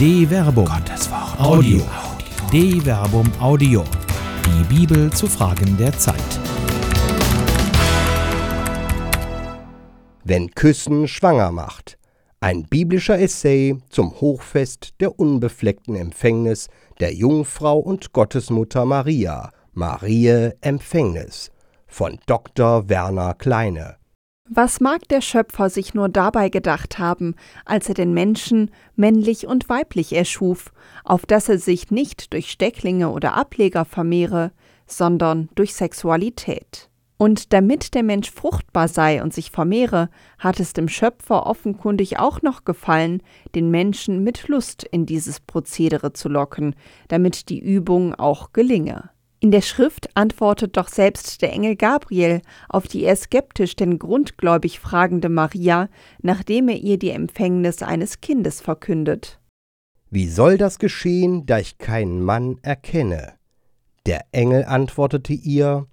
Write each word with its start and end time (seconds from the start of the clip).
De 0.00 0.26
Verbum. 0.26 0.64
Gottes 0.64 1.10
Wort. 1.10 1.38
Audio. 1.38 1.82
De 2.50 2.80
Verbum 2.80 3.30
Audio. 3.38 3.84
Die 4.46 4.64
Bibel 4.74 5.12
zu 5.12 5.26
Fragen 5.26 5.76
der 5.76 5.92
Zeit. 5.92 6.16
Wenn 10.24 10.50
Küssen 10.52 11.06
schwanger 11.06 11.52
macht. 11.52 11.98
Ein 12.40 12.62
biblischer 12.62 13.18
Essay 13.18 13.76
zum 13.90 14.18
Hochfest 14.22 14.94
der 15.00 15.20
unbefleckten 15.20 15.96
Empfängnis 15.96 16.68
der 16.98 17.12
Jungfrau 17.12 17.78
und 17.78 18.14
Gottesmutter 18.14 18.86
Maria, 18.86 19.50
Marie 19.74 20.52
Empfängnis, 20.62 21.50
von 21.86 22.18
Dr. 22.24 22.88
Werner 22.88 23.34
Kleine. 23.34 23.99
Was 24.52 24.80
mag 24.80 25.06
der 25.06 25.20
Schöpfer 25.20 25.70
sich 25.70 25.94
nur 25.94 26.08
dabei 26.08 26.48
gedacht 26.48 26.98
haben, 26.98 27.36
als 27.64 27.88
er 27.88 27.94
den 27.94 28.12
Menschen 28.12 28.72
männlich 28.96 29.46
und 29.46 29.68
weiblich 29.68 30.12
erschuf, 30.12 30.72
auf 31.04 31.24
dass 31.24 31.48
er 31.48 31.58
sich 31.58 31.92
nicht 31.92 32.32
durch 32.32 32.50
Stecklinge 32.50 33.10
oder 33.10 33.34
Ableger 33.34 33.84
vermehre, 33.84 34.50
sondern 34.88 35.50
durch 35.54 35.72
Sexualität. 35.74 36.90
Und 37.16 37.52
damit 37.52 37.94
der 37.94 38.02
Mensch 38.02 38.28
fruchtbar 38.28 38.88
sei 38.88 39.22
und 39.22 39.32
sich 39.32 39.52
vermehre, 39.52 40.08
hat 40.40 40.58
es 40.58 40.72
dem 40.72 40.88
Schöpfer 40.88 41.46
offenkundig 41.46 42.18
auch 42.18 42.42
noch 42.42 42.64
gefallen, 42.64 43.22
den 43.54 43.70
Menschen 43.70 44.24
mit 44.24 44.48
Lust 44.48 44.82
in 44.82 45.06
dieses 45.06 45.38
Prozedere 45.38 46.12
zu 46.12 46.28
locken, 46.28 46.74
damit 47.06 47.50
die 47.50 47.60
Übung 47.60 48.16
auch 48.16 48.52
gelinge. 48.52 49.10
In 49.42 49.50
der 49.50 49.62
Schrift 49.62 50.14
antwortet 50.14 50.76
doch 50.76 50.88
selbst 50.88 51.40
der 51.40 51.52
Engel 51.54 51.74
Gabriel 51.74 52.42
auf 52.68 52.86
die 52.86 53.04
eher 53.04 53.16
skeptisch 53.16 53.74
denn 53.74 53.98
grundgläubig 53.98 54.80
fragende 54.80 55.30
Maria, 55.30 55.88
nachdem 56.20 56.68
er 56.68 56.76
ihr 56.76 56.98
die 56.98 57.10
Empfängnis 57.10 57.82
eines 57.82 58.20
Kindes 58.20 58.60
verkündet. 58.60 59.40
Wie 60.10 60.28
soll 60.28 60.58
das 60.58 60.78
geschehen, 60.78 61.46
da 61.46 61.58
ich 61.58 61.78
keinen 61.78 62.22
Mann 62.22 62.58
erkenne? 62.60 63.32
Der 64.04 64.26
Engel 64.32 64.64
antwortete 64.64 65.32
ihr, 65.32 65.86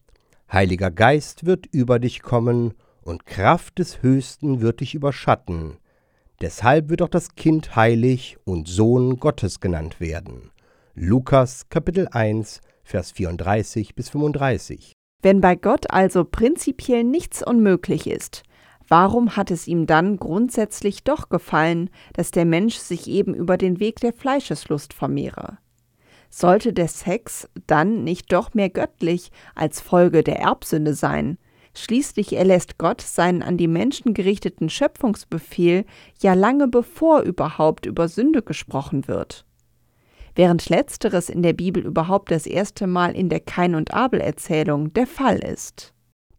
Heiliger 0.52 0.92
Geist 0.92 1.46
wird 1.46 1.68
über 1.68 2.00
dich 2.00 2.22
kommen, 2.22 2.74
und 3.02 3.26
Kraft 3.26 3.80
des 3.80 4.02
Höchsten 4.02 4.60
wird 4.60 4.82
dich 4.82 4.94
überschatten. 4.94 5.78
Deshalb 6.42 6.90
wird 6.90 7.02
auch 7.02 7.10
das 7.10 7.36
Kind 7.36 7.78
heilig 7.78 8.38
und 8.44 8.68
Sohn 8.68 9.18
Gottes 9.18 9.62
genannt 9.62 10.02
werden. 10.02 10.52
Lukas 10.94 11.70
Kapitel 11.70 12.10
1 12.12 12.60
Vers 12.88 13.12
34 13.12 13.96
bis 13.96 14.08
35. 14.08 14.94
Wenn 15.22 15.42
bei 15.42 15.58
Gott 15.58 15.92
also 15.92 16.24
prinzipiell 16.24 17.04
nichts 17.04 17.46
unmöglich 17.46 18.08
ist, 18.08 18.44
warum 18.88 19.36
hat 19.36 19.52
es 19.52 19.68
ihm 19.68 19.88
dann 19.88 20.16
grundsätzlich 20.16 21.04
doch 21.04 21.28
gefallen, 21.28 21.90
dass 22.14 22.32
der 22.32 22.46
Mensch 22.46 22.76
sich 22.76 23.10
eben 23.10 23.34
über 23.34 23.58
den 23.58 23.82
Weg 23.82 24.00
der 24.00 24.14
Fleischeslust 24.14 24.94
vermehre? 24.94 25.58
Sollte 26.30 26.72
der 26.72 26.88
Sex 26.88 27.50
dann 27.68 28.06
nicht 28.06 28.32
doch 28.32 28.54
mehr 28.54 28.70
göttlich 28.70 29.32
als 29.54 29.82
Folge 29.82 30.24
der 30.24 30.40
Erbsünde 30.40 30.94
sein? 30.94 31.38
Schließlich 31.74 32.38
erlässt 32.38 32.78
Gott 32.78 33.02
seinen 33.02 33.44
an 33.44 33.58
die 33.58 33.68
Menschen 33.68 34.14
gerichteten 34.14 34.70
Schöpfungsbefehl 34.70 35.84
ja 36.22 36.36
lange 36.36 36.70
bevor 36.70 37.20
überhaupt 37.20 37.86
über 37.86 38.08
Sünde 38.08 38.44
gesprochen 38.44 39.10
wird 39.10 39.46
während 40.38 40.70
letzteres 40.70 41.30
in 41.30 41.42
der 41.42 41.54
Bibel 41.54 41.84
überhaupt 41.84 42.32
das 42.32 42.46
erste 42.46 42.88
Mal 42.88 43.16
in 43.16 43.28
der 43.28 43.40
Kain- 43.40 43.76
und 43.76 43.94
Abel-Erzählung 43.94 44.94
der 44.94 45.08
Fall 45.08 45.40
ist. 45.40 45.94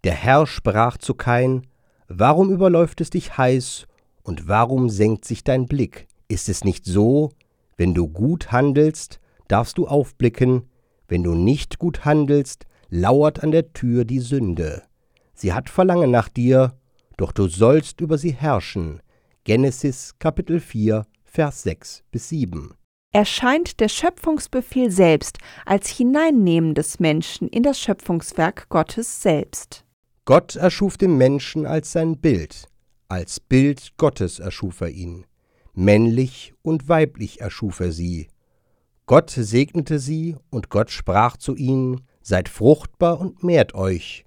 Der 0.04 0.14
Herr 0.14 0.46
sprach 0.46 0.96
zu 0.96 1.14
Kain, 1.14 1.66
Warum 2.06 2.50
überläuft 2.50 3.02
es 3.02 3.10
dich 3.10 3.36
heiß 3.36 3.86
und 4.22 4.48
warum 4.48 4.88
senkt 4.88 5.26
sich 5.26 5.44
dein 5.44 5.66
Blick? 5.66 6.06
Ist 6.28 6.48
es 6.48 6.64
nicht 6.64 6.86
so, 6.86 7.32
wenn 7.76 7.92
du 7.92 8.08
gut 8.08 8.50
handelst, 8.52 9.20
darfst 9.48 9.76
du 9.76 9.86
aufblicken, 9.86 10.70
wenn 11.08 11.22
du 11.22 11.34
nicht 11.34 11.78
gut 11.78 12.04
handelst, 12.04 12.66
lauert 12.88 13.42
an 13.42 13.50
der 13.50 13.72
Tür 13.72 14.04
die 14.04 14.20
Sünde. 14.20 14.84
Sie 15.34 15.52
hat 15.52 15.68
Verlangen 15.68 16.10
nach 16.10 16.28
dir, 16.28 16.74
doch 17.16 17.32
du 17.32 17.48
sollst 17.48 18.00
über 18.00 18.16
sie 18.16 18.32
herrschen. 18.32 19.00
Genesis 19.44 20.14
Kapitel 20.18 20.60
4, 20.60 21.04
Vers 21.24 21.62
6 21.64 22.04
bis 22.10 22.28
7 22.28 22.77
erscheint 23.12 23.80
der 23.80 23.88
Schöpfungsbefehl 23.88 24.90
selbst 24.90 25.38
als 25.64 25.88
Hineinnehmen 25.88 26.74
des 26.74 27.00
Menschen 27.00 27.48
in 27.48 27.62
das 27.62 27.80
Schöpfungswerk 27.80 28.68
Gottes 28.68 29.22
selbst. 29.22 29.84
Gott 30.24 30.56
erschuf 30.56 30.98
den 30.98 31.16
Menschen 31.16 31.64
als 31.64 31.92
sein 31.92 32.18
Bild, 32.18 32.66
als 33.08 33.40
Bild 33.40 33.96
Gottes 33.96 34.38
erschuf 34.38 34.82
er 34.82 34.90
ihn, 34.90 35.24
männlich 35.72 36.52
und 36.62 36.88
weiblich 36.88 37.40
erschuf 37.40 37.80
er 37.80 37.92
sie. 37.92 38.28
Gott 39.06 39.30
segnete 39.30 39.98
sie, 39.98 40.36
und 40.50 40.68
Gott 40.68 40.90
sprach 40.90 41.38
zu 41.38 41.56
ihnen, 41.56 42.02
Seid 42.20 42.50
fruchtbar 42.50 43.18
und 43.18 43.42
mehrt 43.42 43.72
euch, 43.72 44.26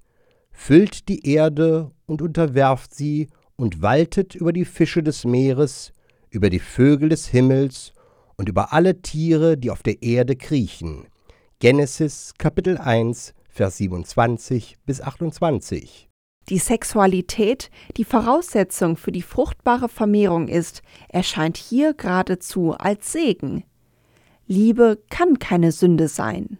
füllt 0.50 1.08
die 1.08 1.24
Erde 1.24 1.92
und 2.06 2.20
unterwerft 2.20 2.92
sie 2.92 3.28
und 3.54 3.80
waltet 3.80 4.34
über 4.34 4.52
die 4.52 4.64
Fische 4.64 5.04
des 5.04 5.24
Meeres, 5.24 5.92
über 6.30 6.50
die 6.50 6.58
Vögel 6.58 7.10
des 7.10 7.28
Himmels 7.28 7.92
und 8.36 8.48
über 8.48 8.72
alle 8.72 9.02
Tiere, 9.02 9.56
die 9.56 9.70
auf 9.70 9.82
der 9.82 10.02
Erde 10.02 10.36
kriechen. 10.36 11.06
Genesis 11.58 12.34
Kapitel 12.38 12.78
1, 12.78 13.34
Vers 13.48 13.76
27 13.76 14.78
bis 14.84 15.00
28. 15.00 16.08
Die 16.48 16.58
Sexualität, 16.58 17.70
die 17.96 18.04
Voraussetzung 18.04 18.96
für 18.96 19.12
die 19.12 19.22
fruchtbare 19.22 19.88
Vermehrung 19.88 20.48
ist, 20.48 20.82
erscheint 21.08 21.56
hier 21.56 21.94
geradezu 21.94 22.72
als 22.72 23.12
Segen. 23.12 23.64
Liebe 24.46 24.98
kann 25.08 25.38
keine 25.38 25.70
Sünde 25.70 26.08
sein. 26.08 26.58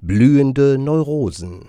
Blühende 0.00 0.78
Neurosen. 0.78 1.68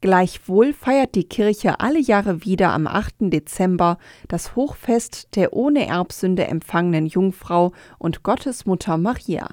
Gleichwohl 0.00 0.74
feiert 0.74 1.16
die 1.16 1.24
Kirche 1.24 1.80
alle 1.80 1.98
Jahre 1.98 2.44
wieder 2.44 2.72
am 2.72 2.86
8. 2.86 3.14
Dezember 3.32 3.98
das 4.28 4.54
Hochfest 4.54 5.34
der 5.34 5.52
ohne 5.52 5.88
Erbsünde 5.88 6.46
empfangenen 6.46 7.06
Jungfrau 7.06 7.72
und 7.98 8.22
Gottesmutter 8.22 8.96
Maria. 8.96 9.48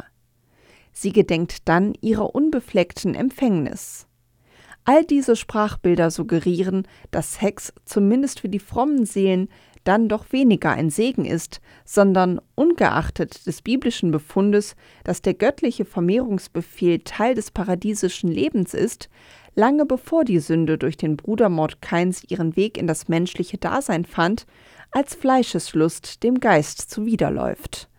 Sie 0.91 1.11
gedenkt 1.11 1.67
dann 1.67 1.95
ihrer 1.99 2.35
unbefleckten 2.35 3.15
Empfängnis. 3.15 4.05
All 4.83 5.03
diese 5.03 5.35
Sprachbilder 5.35 6.11
suggerieren, 6.11 6.87
dass 7.09 7.33
Sex 7.33 7.73
zumindest 7.85 8.41
für 8.41 8.49
die 8.49 8.59
frommen 8.59 9.07
Seelen 9.07 9.49
dann 9.83 10.09
doch 10.09 10.31
weniger 10.31 10.71
ein 10.71 10.89
Segen 10.89 11.25
ist, 11.25 11.61
sondern 11.85 12.39
ungeachtet 12.55 13.45
des 13.45 13.61
biblischen 13.61 14.11
Befundes, 14.11 14.75
dass 15.03 15.21
der 15.21 15.35
göttliche 15.35 15.85
Vermehrungsbefehl 15.85 16.99
Teil 16.99 17.35
des 17.35 17.51
paradiesischen 17.51 18.29
Lebens 18.29 18.73
ist, 18.73 19.09
lange 19.55 19.85
bevor 19.85 20.23
die 20.23 20.39
Sünde 20.39 20.77
durch 20.77 20.97
den 20.97 21.17
Brudermord 21.17 21.81
Kains 21.81 22.23
ihren 22.27 22.55
Weg 22.55 22.77
in 22.77 22.87
das 22.87 23.07
menschliche 23.07 23.57
Dasein 23.57 24.05
fand, 24.05 24.45
als 24.91 25.15
Fleischeslust 25.15 26.23
dem 26.23 26.39
Geist 26.39 26.89
zuwiderläuft. 26.89 27.89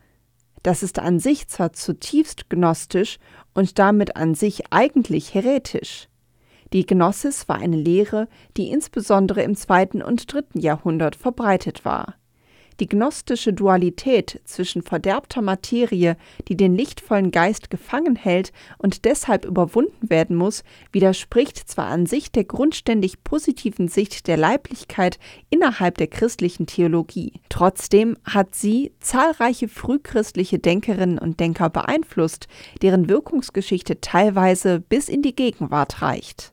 Das 0.62 0.82
ist 0.82 0.98
an 0.98 1.18
sich 1.18 1.48
zwar 1.48 1.72
zutiefst 1.72 2.50
gnostisch 2.50 3.18
und 3.54 3.78
damit 3.78 4.16
an 4.16 4.34
sich 4.34 4.72
eigentlich 4.72 5.34
heretisch. 5.34 6.08
Die 6.72 6.84
Gnosis 6.84 7.48
war 7.48 7.56
eine 7.56 7.76
Lehre, 7.76 8.28
die 8.56 8.70
insbesondere 8.70 9.42
im 9.42 9.54
zweiten 9.54 10.02
und 10.02 10.32
dritten 10.32 10.58
Jahrhundert 10.58 11.14
verbreitet 11.14 11.84
war. 11.84 12.16
Die 12.80 12.88
gnostische 12.88 13.52
Dualität 13.54 14.40
zwischen 14.44 14.82
verderbter 14.82 15.40
Materie, 15.40 16.16
die 16.48 16.56
den 16.56 16.74
lichtvollen 16.74 17.30
Geist 17.30 17.70
gefangen 17.70 18.16
hält 18.16 18.52
und 18.76 19.04
deshalb 19.04 19.44
überwunden 19.46 20.10
werden 20.10 20.36
muss, 20.36 20.62
widerspricht 20.92 21.56
zwar 21.56 21.86
an 21.86 22.04
sich 22.06 22.32
der 22.32 22.44
grundständig 22.44 23.24
positiven 23.24 23.88
Sicht 23.88 24.26
der 24.26 24.36
Leiblichkeit 24.36 25.18
innerhalb 25.48 25.96
der 25.96 26.08
christlichen 26.08 26.66
Theologie. 26.66 27.40
Trotzdem 27.48 28.16
hat 28.24 28.54
sie 28.54 28.92
zahlreiche 29.00 29.68
frühchristliche 29.68 30.58
Denkerinnen 30.58 31.18
und 31.18 31.40
Denker 31.40 31.70
beeinflusst, 31.70 32.46
deren 32.82 33.08
Wirkungsgeschichte 33.08 34.00
teilweise 34.00 34.80
bis 34.80 35.08
in 35.08 35.22
die 35.22 35.34
Gegenwart 35.34 36.02
reicht. 36.02 36.52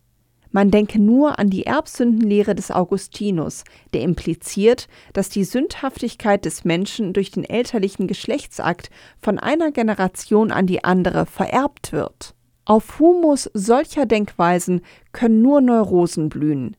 Man 0.54 0.70
denke 0.70 1.02
nur 1.02 1.40
an 1.40 1.50
die 1.50 1.66
Erbsündenlehre 1.66 2.54
des 2.54 2.70
Augustinus, 2.70 3.64
der 3.96 4.02
impliziert, 4.02 4.88
dass 5.12 5.30
die 5.30 5.46
Sündhaftigkeit 5.46 6.46
des 6.46 6.64
Menschen 6.64 7.12
durch 7.12 7.32
den 7.32 7.44
elterlichen 7.44 8.06
Geschlechtsakt 8.06 8.92
von 9.20 9.40
einer 9.40 9.72
Generation 9.72 10.52
an 10.52 10.68
die 10.68 10.84
andere 10.84 11.26
vererbt 11.26 11.92
wird. 11.92 12.36
Auf 12.66 13.00
Humus 13.00 13.50
solcher 13.56 14.06
Denkweisen 14.06 14.82
können 15.12 15.42
nur 15.42 15.60
Neurosen 15.60 16.30
blühen. 16.30 16.78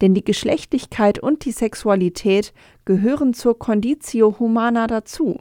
Denn 0.00 0.14
die 0.14 0.24
Geschlechtlichkeit 0.24 1.18
und 1.18 1.44
die 1.44 1.52
Sexualität 1.52 2.54
gehören 2.86 3.34
zur 3.34 3.58
Conditio 3.58 4.38
Humana 4.38 4.86
dazu. 4.86 5.38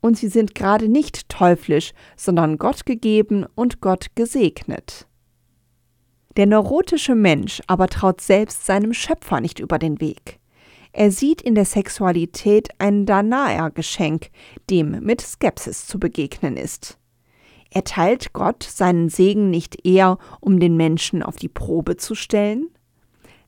Und 0.00 0.18
sie 0.18 0.28
sind 0.28 0.56
gerade 0.56 0.88
nicht 0.88 1.28
teuflisch, 1.28 1.92
sondern 2.16 2.58
Gott 2.58 2.84
gegeben 2.84 3.46
und 3.54 3.80
Gott 3.80 4.08
gesegnet. 4.16 5.06
Der 6.36 6.44
neurotische 6.44 7.14
Mensch 7.14 7.62
aber 7.66 7.88
traut 7.88 8.20
selbst 8.20 8.66
seinem 8.66 8.92
Schöpfer 8.92 9.40
nicht 9.40 9.58
über 9.58 9.78
den 9.78 10.00
Weg. 10.02 10.38
Er 10.92 11.10
sieht 11.10 11.40
in 11.40 11.54
der 11.54 11.64
Sexualität 11.64 12.68
ein 12.78 13.06
Danaer-Geschenk, 13.06 14.28
dem 14.68 15.00
mit 15.02 15.22
Skepsis 15.22 15.86
zu 15.86 15.98
begegnen 15.98 16.56
ist. 16.58 16.98
Er 17.70 17.84
teilt 17.84 18.32
Gott 18.34 18.62
seinen 18.62 19.08
Segen 19.08 19.50
nicht 19.50 19.86
eher, 19.86 20.18
um 20.40 20.60
den 20.60 20.76
Menschen 20.76 21.22
auf 21.22 21.36
die 21.36 21.48
Probe 21.48 21.96
zu 21.96 22.14
stellen? 22.14 22.68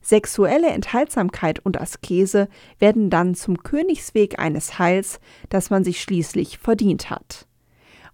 Sexuelle 0.01 0.69
Enthaltsamkeit 0.69 1.59
und 1.59 1.79
Askese 1.79 2.47
werden 2.79 3.09
dann 3.09 3.35
zum 3.35 3.61
Königsweg 3.61 4.39
eines 4.39 4.79
Heils, 4.79 5.19
das 5.49 5.69
man 5.69 5.83
sich 5.83 6.01
schließlich 6.01 6.57
verdient 6.57 7.09
hat. 7.09 7.47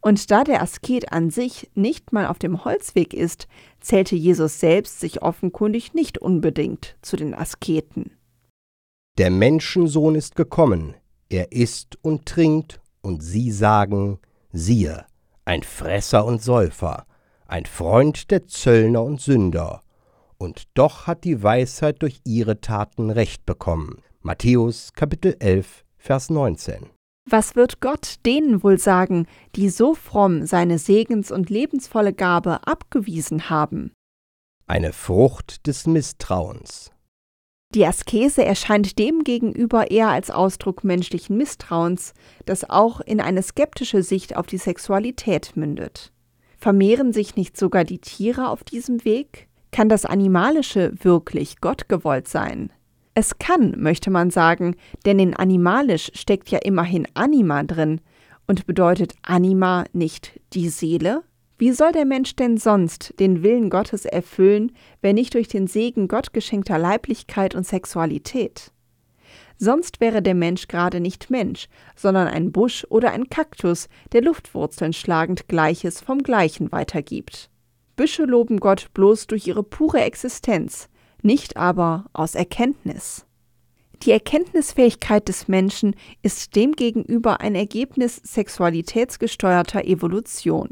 Und 0.05 0.29
da 0.29 0.43
der 0.43 0.61
Asket 0.61 1.11
an 1.11 1.31
sich 1.31 1.71
nicht 1.73 2.13
mal 2.13 2.27
auf 2.27 2.37
dem 2.37 2.63
Holzweg 2.63 3.13
ist, 3.13 3.47
zählte 3.85 4.15
Jesus 4.15 4.59
selbst 4.59 4.99
sich 4.99 5.21
offenkundig 5.21 5.93
nicht 5.93 6.17
unbedingt 6.17 6.97
zu 7.01 7.15
den 7.15 7.35
Asketen. 7.35 8.17
Der 9.17 9.29
Menschensohn 9.29 10.15
ist 10.15 10.35
gekommen, 10.35 10.95
er 11.29 11.51
isst 11.51 11.97
und 12.01 12.25
trinkt, 12.25 12.81
und 13.01 13.21
sie 13.21 13.51
sagen, 13.51 14.17
siehe, 14.51 15.05
ein 15.45 15.61
Fresser 15.61 16.25
und 16.25 16.41
Säufer, 16.41 17.05
ein 17.47 17.67
Freund 17.67 18.31
der 18.31 18.47
Zöllner 18.47 19.03
und 19.03 19.21
Sünder, 19.21 19.81
und 20.39 20.63
doch 20.73 21.05
hat 21.05 21.23
die 21.23 21.43
Weisheit 21.43 22.01
durch 22.01 22.21
ihre 22.25 22.61
Taten 22.61 23.11
Recht 23.11 23.45
bekommen. 23.45 24.01
Matthäus 24.21 24.93
Kapitel 24.93 25.35
11, 25.39 25.85
Vers 25.97 26.31
19. 26.31 26.94
Was 27.27 27.55
wird 27.55 27.81
Gott 27.81 28.17
denen 28.25 28.63
wohl 28.63 28.77
sagen, 28.77 29.25
die 29.55 29.69
so 29.69 29.95
fromm 29.95 30.45
seine 30.45 30.77
segens- 30.77 31.31
und 31.31 31.49
lebensvolle 31.49 32.13
Gabe 32.13 32.67
abgewiesen 32.67 33.49
haben? 33.49 33.91
Eine 34.67 34.93
Frucht 34.93 35.65
des 35.65 35.87
Misstrauens. 35.87 36.91
Die 37.73 37.85
Askese 37.85 38.45
erscheint 38.45 38.99
demgegenüber 38.99 39.89
eher 39.89 40.09
als 40.09 40.29
Ausdruck 40.29 40.83
menschlichen 40.83 41.35
Misstrauens, 41.35 42.13
das 42.45 42.69
auch 42.69 43.01
in 43.01 43.19
eine 43.19 43.41
skeptische 43.41 44.03
Sicht 44.03 44.37
auf 44.37 44.45
die 44.45 44.59
Sexualität 44.59 45.57
mündet. 45.57 46.13
Vermehren 46.57 47.11
sich 47.11 47.35
nicht 47.35 47.57
sogar 47.57 47.83
die 47.83 47.99
Tiere 47.99 48.49
auf 48.49 48.63
diesem 48.63 49.03
Weg? 49.03 49.47
Kann 49.71 49.89
das 49.89 50.05
Animalische 50.05 50.93
wirklich 51.01 51.59
Gott 51.59 51.89
gewollt 51.89 52.27
sein? 52.27 52.71
Es 53.17 53.39
kann, 53.39 53.75
möchte 53.77 54.11
man 54.11 54.29
sagen, 54.29 54.75
denn 55.05 55.19
in 55.19 55.33
animalisch 55.33 56.11
steckt 56.13 56.49
ja 56.49 56.59
immerhin 56.59 57.07
Anima 57.13 57.63
drin. 57.63 58.01
Und 58.45 58.67
bedeutet 58.67 59.13
Anima 59.23 59.85
nicht 59.93 60.39
die 60.53 60.67
Seele? 60.67 61.23
Wie 61.57 61.71
soll 61.71 61.93
der 61.93 62.03
Mensch 62.03 62.35
denn 62.35 62.57
sonst 62.57 63.13
den 63.19 63.41
Willen 63.41 63.69
Gottes 63.69 64.03
erfüllen, 64.03 64.73
wenn 65.01 65.15
nicht 65.15 65.33
durch 65.33 65.47
den 65.47 65.65
Segen 65.67 66.09
Gott 66.09 66.33
geschenkter 66.33 66.77
Leiblichkeit 66.77 67.55
und 67.55 67.65
Sexualität? 67.65 68.73
Sonst 69.57 70.01
wäre 70.01 70.21
der 70.21 70.35
Mensch 70.35 70.67
gerade 70.67 70.99
nicht 70.99 71.29
Mensch, 71.29 71.69
sondern 71.95 72.27
ein 72.27 72.51
Busch 72.51 72.85
oder 72.89 73.11
ein 73.11 73.29
Kaktus, 73.29 73.87
der 74.11 74.21
Luftwurzeln 74.21 74.91
schlagend 74.91 75.47
Gleiches 75.47 76.01
vom 76.01 76.21
Gleichen 76.21 76.73
weitergibt. 76.73 77.49
Büsche 77.95 78.25
loben 78.25 78.59
Gott 78.59 78.89
bloß 78.93 79.27
durch 79.27 79.47
ihre 79.47 79.63
pure 79.63 80.01
Existenz, 80.01 80.89
nicht 81.25 81.57
aber 81.57 82.05
aus 82.13 82.35
Erkenntnis. 82.35 83.25
Die 84.03 84.11
Erkenntnisfähigkeit 84.11 85.27
des 85.27 85.47
Menschen 85.47 85.95
ist 86.21 86.55
demgegenüber 86.55 87.41
ein 87.41 87.55
Ergebnis 87.55 88.17
sexualitätsgesteuerter 88.23 89.83
Evolution. 89.85 90.69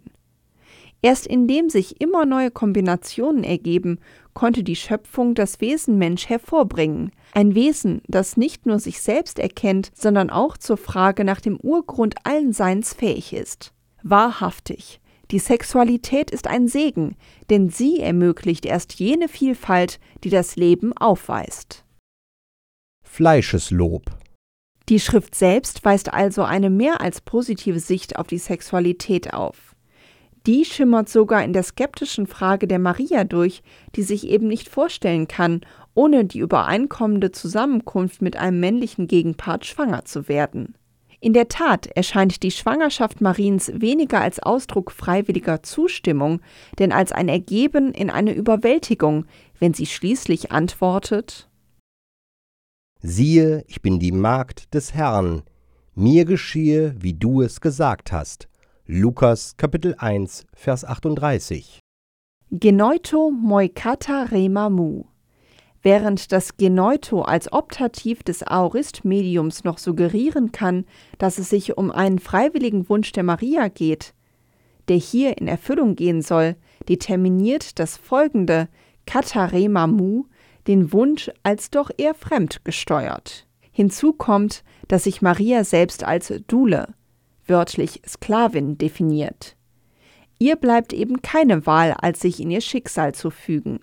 Erst 1.01 1.27
indem 1.27 1.69
sich 1.69 1.99
immer 1.99 2.25
neue 2.25 2.49
Kombinationen 2.49 3.43
ergeben, 3.43 3.99
konnte 4.33 4.63
die 4.63 4.77
Schöpfung 4.77 5.35
das 5.35 5.59
Wesen 5.59 5.97
Mensch 5.97 6.29
hervorbringen, 6.29 7.11
ein 7.33 7.55
Wesen, 7.55 8.01
das 8.07 8.37
nicht 8.37 8.65
nur 8.65 8.79
sich 8.79 9.01
selbst 9.01 9.37
erkennt, 9.37 9.91
sondern 9.93 10.29
auch 10.29 10.55
zur 10.55 10.77
Frage 10.77 11.25
nach 11.25 11.41
dem 11.41 11.57
Urgrund 11.57 12.15
allen 12.23 12.53
Seins 12.53 12.93
fähig 12.93 13.33
ist. 13.33 13.73
Wahrhaftig, 14.01 15.01
die 15.31 15.39
Sexualität 15.39 16.31
ist 16.31 16.47
ein 16.47 16.67
Segen, 16.67 17.15
denn 17.49 17.69
sie 17.69 17.99
ermöglicht 17.99 18.65
erst 18.65 18.95
jene 18.95 19.27
Vielfalt, 19.27 19.99
die 20.23 20.29
das 20.29 20.55
Leben 20.55 20.95
aufweist. 20.97 21.85
Fleischeslob. 23.03 24.03
Die 24.89 24.99
Schrift 24.99 25.33
selbst 25.35 25.85
weist 25.85 26.13
also 26.13 26.43
eine 26.43 26.69
mehr 26.69 26.99
als 26.99 27.21
positive 27.21 27.79
Sicht 27.79 28.17
auf 28.17 28.27
die 28.27 28.37
Sexualität 28.37 29.33
auf. 29.33 29.75
Die 30.45 30.65
schimmert 30.65 31.07
sogar 31.07 31.43
in 31.43 31.53
der 31.53 31.63
skeptischen 31.63 32.27
Frage 32.27 32.67
der 32.67 32.79
Maria 32.79 33.23
durch, 33.23 33.63
die 33.95 34.03
sich 34.03 34.27
eben 34.27 34.47
nicht 34.47 34.67
vorstellen 34.67 35.29
kann, 35.29 35.61
ohne 35.93 36.25
die 36.25 36.39
übereinkommende 36.39 37.31
Zusammenkunft 37.31 38.21
mit 38.21 38.35
einem 38.35 38.59
männlichen 38.59 39.07
Gegenpart 39.07 39.65
schwanger 39.65 40.03
zu 40.03 40.27
werden. 40.27 40.75
In 41.23 41.31
der 41.31 41.47
Tat 41.47 41.87
erscheint 41.87 42.43
die 42.43 42.51
Schwangerschaft 42.51 43.21
Mariens 43.21 43.71
weniger 43.73 44.19
als 44.19 44.41
Ausdruck 44.41 44.91
freiwilliger 44.91 45.63
Zustimmung, 45.63 46.41
denn 46.79 46.91
als 46.91 47.13
ein 47.13 47.29
Ergeben 47.29 47.93
in 47.93 48.09
eine 48.09 48.33
Überwältigung, 48.33 49.25
wenn 49.57 49.73
sie 49.73 49.85
schließlich 49.85 50.51
antwortet 50.51 51.49
Siehe, 52.99 53.63
ich 53.69 53.81
bin 53.81 53.99
die 53.99 54.11
Magd 54.11 54.73
des 54.73 54.93
Herrn, 54.93 55.43
mir 55.95 56.25
geschehe, 56.25 56.93
wie 56.99 57.13
du 57.13 57.41
es 57.41 57.61
gesagt 57.61 58.11
hast. 58.11 58.49
Lukas 58.85 59.55
Kapitel 59.55 59.95
1, 59.97 60.45
Vers 60.53 60.83
38. 60.83 61.79
Genoito 62.51 63.31
moikata 63.31 64.23
rema 64.23 64.69
mu 64.69 65.05
während 65.83 66.31
das 66.31 66.57
Geneuto 66.57 67.21
als 67.21 67.51
Optativ 67.51 68.23
des 68.23 68.41
Aorist-Mediums 68.41 69.63
noch 69.65 69.77
suggerieren 69.77 70.51
kann, 70.51 70.85
dass 71.19 71.37
es 71.37 71.49
sich 71.49 71.77
um 71.77 71.91
einen 71.91 72.19
freiwilligen 72.19 72.89
Wunsch 72.89 73.11
der 73.11 73.23
Maria 73.23 73.67
geht, 73.67 74.13
der 74.87 74.97
hier 74.97 75.37
in 75.37 75.47
Erfüllung 75.47 75.95
gehen 75.95 76.21
soll, 76.21 76.55
determiniert 76.89 77.79
das 77.79 77.97
folgende 77.97 78.69
Katarema 79.05 79.87
Mu 79.87 80.23
den 80.67 80.93
Wunsch 80.93 81.29
als 81.43 81.69
doch 81.69 81.91
eher 81.97 82.13
fremd 82.13 82.63
gesteuert. 82.63 83.45
Hinzu 83.71 84.13
kommt, 84.13 84.63
dass 84.87 85.03
sich 85.03 85.21
Maria 85.21 85.63
selbst 85.63 86.03
als 86.03 86.33
Dule, 86.47 86.93
wörtlich 87.45 88.01
Sklavin, 88.07 88.77
definiert. 88.77 89.57
Ihr 90.39 90.55
bleibt 90.55 90.93
eben 90.93 91.21
keine 91.21 91.65
Wahl, 91.65 91.93
als 91.93 92.21
sich 92.21 92.39
in 92.39 92.51
ihr 92.51 92.61
Schicksal 92.61 93.13
zu 93.13 93.29
fügen. 93.29 93.79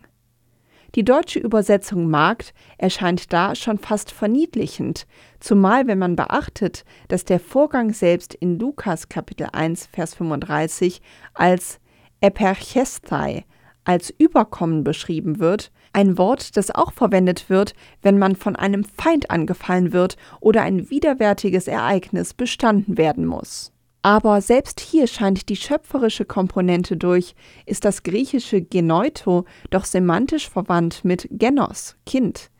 Die 0.96 1.04
deutsche 1.04 1.38
Übersetzung 1.38 2.10
Magd 2.10 2.52
erscheint 2.76 3.32
da 3.32 3.54
schon 3.54 3.78
fast 3.78 4.10
verniedlichend, 4.10 5.06
zumal 5.38 5.87
wenn 5.87 5.98
man 5.98 6.16
beachtet, 6.16 6.85
dass 7.06 7.25
der 7.25 7.38
Vorgang 7.38 7.92
selbst 7.92 8.35
in 8.35 8.59
Lukas 8.59 9.09
Kapitel 9.09 9.47
1 9.52 9.87
Vers 9.87 10.16
35 10.16 11.00
als 11.32 11.78
eperchestai, 12.20 13.44
als 13.85 14.11
Überkommen 14.11 14.82
beschrieben 14.82 15.38
wird, 15.38 15.70
ein 15.92 16.18
Wort, 16.18 16.56
das 16.56 16.73
auch 16.73 16.92
verwendet 16.92 17.49
wird, 17.49 17.75
wenn 18.02 18.18
man 18.18 18.35
von 18.35 18.56
einem 18.56 18.82
Feind 18.82 19.30
angefallen 19.30 19.92
wird 19.92 20.16
oder 20.40 20.62
ein 20.62 20.90
widerwärtiges 20.90 21.68
Ereignis 21.68 22.35
bestanden 22.35 22.99
werden 22.99 23.26
muss. 23.26 23.73
Aber 24.02 24.40
selbst 24.40 24.80
hier 24.80 25.07
scheint 25.07 25.49
die 25.50 25.57
schöpferische 25.57 26.25
Komponente 26.25 26.97
durch, 26.97 27.35
ist 27.66 27.85
das 27.85 28.02
griechische 28.02 28.62
Genoito 28.62 29.45
doch 29.69 29.85
semantisch 29.85 30.49
verwandt 30.49 31.04
mit 31.04 31.28
Genos, 31.30 31.97
Kind, 32.07 32.50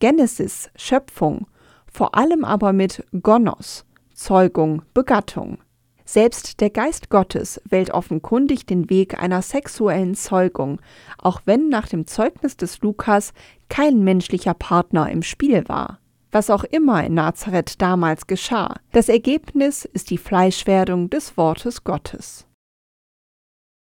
Genesis, 0.00 0.70
Schöpfung, 0.74 1.46
vor 1.86 2.16
allem 2.16 2.44
aber 2.44 2.72
mit 2.72 3.04
Gonos, 3.22 3.84
Zeugung, 4.12 4.82
Begattung. 4.92 5.58
Selbst 6.04 6.60
der 6.60 6.70
Geist 6.70 7.10
Gottes 7.10 7.60
wählt 7.68 7.90
offenkundig 7.90 8.66
den 8.66 8.90
Weg 8.90 9.22
einer 9.22 9.42
sexuellen 9.42 10.14
Zeugung, 10.14 10.80
auch 11.18 11.42
wenn 11.44 11.68
nach 11.68 11.86
dem 11.86 12.06
Zeugnis 12.06 12.56
des 12.56 12.80
Lukas 12.80 13.32
kein 13.68 14.02
menschlicher 14.02 14.54
Partner 14.54 15.10
im 15.10 15.22
Spiel 15.22 15.68
war 15.68 16.00
was 16.30 16.50
auch 16.50 16.64
immer 16.64 17.04
in 17.04 17.14
Nazareth 17.14 17.80
damals 17.80 18.26
geschah. 18.26 18.76
Das 18.92 19.08
Ergebnis 19.08 19.84
ist 19.84 20.10
die 20.10 20.18
Fleischwerdung 20.18 21.10
des 21.10 21.36
Wortes 21.36 21.84
Gottes. 21.84 22.46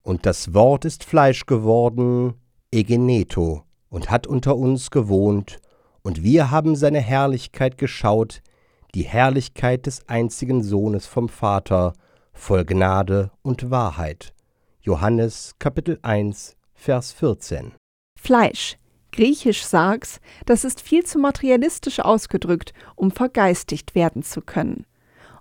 Und 0.04 0.26
das 0.26 0.54
Wort 0.54 0.86
ist 0.86 1.04
Fleisch 1.04 1.46
geworden, 1.46 2.36
Egeneto, 2.72 3.64
und 3.90 4.10
hat 4.10 4.28
unter 4.28 4.56
uns 4.56 4.92
gewohnt, 4.92 5.60
und 6.02 6.24
wir 6.24 6.52
haben 6.52 6.78
seine 6.78 7.02
Herrlichkeit 7.02 7.78
geschaut, 7.78 8.42
die 8.96 9.04
Herrlichkeit 9.04 9.86
des 9.86 10.08
einzigen 10.08 10.64
Sohnes 10.64 11.06
vom 11.06 11.28
Vater, 11.28 11.92
voll 12.32 12.64
Gnade 12.64 13.32
und 13.42 13.70
Wahrheit. 13.70 14.34
Johannes 14.80 15.56
Kapitel 15.60 16.00
1, 16.04 16.56
Vers 16.74 17.12
14. 17.12 17.74
Fleisch, 18.18 18.78
Griechisch 19.18 19.64
Sarx, 19.64 20.22
das 20.46 20.64
ist 20.64 20.80
viel 20.80 21.04
zu 21.04 21.20
materialistisch 21.20 22.00
ausgedrückt, 22.00 22.74
um 22.96 23.12
vergeistigt 23.12 23.96
werden 23.96 24.24
zu 24.24 24.42
können. 24.42 24.86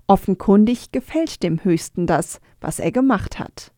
Offenkundig 0.09 0.91
gefällt 0.93 1.43
dem 1.43 1.63
Höchsten 1.63 2.07
das, 2.07 2.41
was 2.61 2.79
er 2.81 2.91
gemacht 2.91 3.39
hat. 3.39 3.73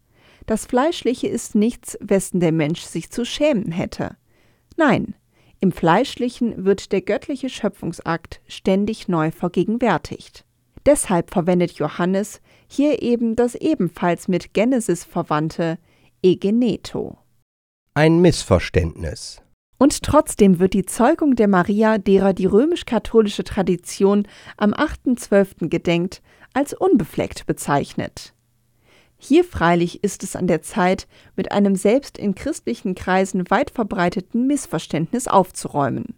Das 0.47 0.67
Fleischliche 0.67 1.27
ist 1.27 1.55
nichts, 1.55 1.99
wessen 2.01 2.41
der 2.41 2.53
Mensch 2.53 2.83
sich 2.83 3.11
zu 3.11 3.27
schämen 3.27 3.73
hätte. 3.73 4.17
Nein, 4.77 5.15
Im 5.61 5.73
Fleischlichen 5.73 6.65
wird 6.65 6.93
der 6.93 7.03
göttliche 7.03 7.49
Schöpfungsakt 7.49 8.41
ständig 8.47 9.09
neu 9.09 9.33
vergegenwärtigt. 9.33 10.45
Deshalb 10.87 11.31
verwendet 11.31 11.73
Johannes 11.73 12.41
hier 12.69 13.03
eben 13.03 13.35
das 13.35 13.57
ebenfalls 13.57 14.29
mit 14.29 14.55
Genesis 14.55 15.03
verwandte 15.03 15.79
Egeneto. 16.23 17.19
Ein 17.95 18.21
Missverständnis. 18.21 19.43
Und 19.79 20.03
trotzdem 20.03 20.59
wird 20.59 20.75
die 20.75 20.85
Zeugung 20.85 21.37
der 21.37 21.47
Maria, 21.49 21.99
derer 21.99 22.33
die 22.33 22.47
römisch-katholische 22.47 23.45
Tradition 23.45 24.27
am 24.57 24.75
8.12. 24.75 25.69
gedenkt, 25.69 26.21
als 26.53 26.75
unbefleckt 26.75 27.47
bezeichnet. 27.47 28.35
Hier 29.17 29.45
freilich 29.45 30.03
ist 30.05 30.23
es 30.23 30.37
an 30.37 30.47
der 30.47 30.63
Zeit, 30.63 31.07
mit 31.37 31.53
einem 31.53 31.77
selbst 31.77 32.19
in 32.19 32.35
christlichen 32.35 32.95
Kreisen 32.95 33.51
weit 33.51 33.71
verbreiteten 33.71 34.47
Missverständnis 34.47 35.29
aufzuräumen. 35.29 36.15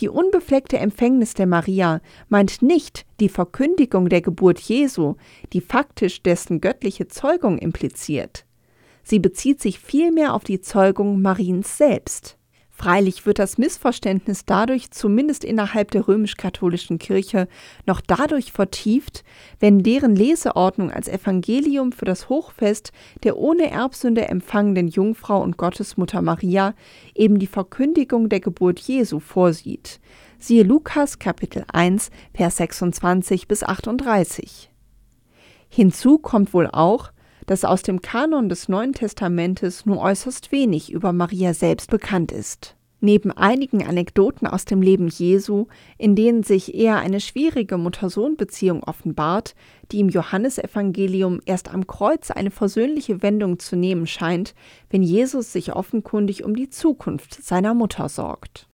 Die 0.00 0.08
unbefleckte 0.08 0.78
Empfängnis 0.78 1.34
der 1.34 1.46
Maria 1.46 2.00
meint 2.28 2.62
nicht 2.62 3.06
die 3.18 3.28
Verkündigung 3.28 4.08
der 4.08 4.20
Geburt 4.20 4.58
Jesu, 4.58 5.14
die 5.52 5.60
faktisch 5.60 6.22
dessen 6.22 6.60
göttliche 6.60 7.08
Zeugung 7.08 7.58
impliziert. 7.58 8.44
Sie 9.02 9.20
bezieht 9.20 9.62
sich 9.62 9.78
vielmehr 9.78 10.34
auf 10.34 10.44
die 10.44 10.60
Zeugung 10.60 11.22
Mariens 11.22 11.78
selbst. 11.78 12.36
Freilich 12.78 13.24
wird 13.24 13.38
das 13.38 13.56
Missverständnis 13.56 14.44
dadurch 14.44 14.90
zumindest 14.90 15.44
innerhalb 15.44 15.92
der 15.92 16.06
römisch-katholischen 16.06 16.98
Kirche 16.98 17.48
noch 17.86 18.02
dadurch 18.02 18.52
vertieft, 18.52 19.24
wenn 19.60 19.82
deren 19.82 20.14
Leseordnung 20.14 20.90
als 20.90 21.08
Evangelium 21.08 21.90
für 21.90 22.04
das 22.04 22.28
Hochfest 22.28 22.92
der 23.24 23.38
ohne 23.38 23.70
Erbsünde 23.70 24.28
empfangenen 24.28 24.88
Jungfrau 24.88 25.42
und 25.42 25.56
Gottesmutter 25.56 26.20
Maria 26.20 26.74
eben 27.14 27.38
die 27.38 27.46
Verkündigung 27.46 28.28
der 28.28 28.40
Geburt 28.40 28.78
Jesu 28.78 29.20
vorsieht. 29.20 29.98
Siehe 30.38 30.62
Lukas 30.62 31.18
Kapitel 31.18 31.64
1, 31.72 32.10
Vers 32.34 32.58
26 32.58 33.48
bis 33.48 33.62
38. 33.62 34.68
Hinzu 35.70 36.18
kommt 36.18 36.52
wohl 36.52 36.66
auch, 36.66 37.10
dass 37.46 37.64
aus 37.64 37.82
dem 37.82 38.00
Kanon 38.00 38.48
des 38.48 38.68
Neuen 38.68 38.92
Testamentes 38.92 39.86
nur 39.86 40.00
äußerst 40.00 40.52
wenig 40.52 40.92
über 40.92 41.12
Maria 41.12 41.54
selbst 41.54 41.90
bekannt 41.90 42.32
ist. 42.32 42.76
Neben 43.00 43.30
einigen 43.30 43.86
Anekdoten 43.86 44.46
aus 44.46 44.64
dem 44.64 44.80
Leben 44.80 45.08
Jesu, 45.08 45.66
in 45.98 46.16
denen 46.16 46.42
sich 46.42 46.74
eher 46.74 46.96
eine 46.96 47.20
schwierige 47.20 47.76
Mutter-Sohn-Beziehung 47.76 48.82
offenbart, 48.82 49.54
die 49.92 50.00
im 50.00 50.08
Johannesevangelium 50.08 51.40
erst 51.44 51.72
am 51.72 51.86
Kreuz 51.86 52.30
eine 52.30 52.50
versöhnliche 52.50 53.22
Wendung 53.22 53.58
zu 53.58 53.76
nehmen 53.76 54.06
scheint, 54.06 54.54
wenn 54.88 55.02
Jesus 55.02 55.52
sich 55.52 55.74
offenkundig 55.74 56.42
um 56.42 56.56
die 56.56 56.70
Zukunft 56.70 57.34
seiner 57.42 57.74
Mutter 57.74 58.08
sorgt. 58.08 58.66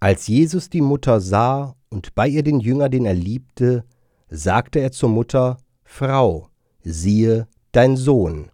Als 0.00 0.26
Jesus 0.26 0.68
die 0.68 0.80
Mutter 0.80 1.20
sah 1.20 1.76
und 1.90 2.14
bei 2.14 2.26
ihr 2.26 2.42
den 2.42 2.58
Jünger, 2.58 2.88
den 2.88 3.04
er 3.04 3.14
liebte, 3.14 3.84
sagte 4.28 4.80
er 4.80 4.90
zur 4.90 5.10
Mutter, 5.10 5.58
Frau, 5.84 6.48
siehe 6.82 7.46
dein 7.72 7.96
Sohn. 7.96 8.50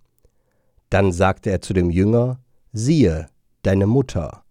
Dann 0.90 1.12
sagte 1.12 1.50
er 1.50 1.60
zu 1.60 1.72
dem 1.72 1.90
Jünger, 1.90 2.38
siehe, 2.72 3.28
deine 3.62 3.86
Mutter. 3.86 4.44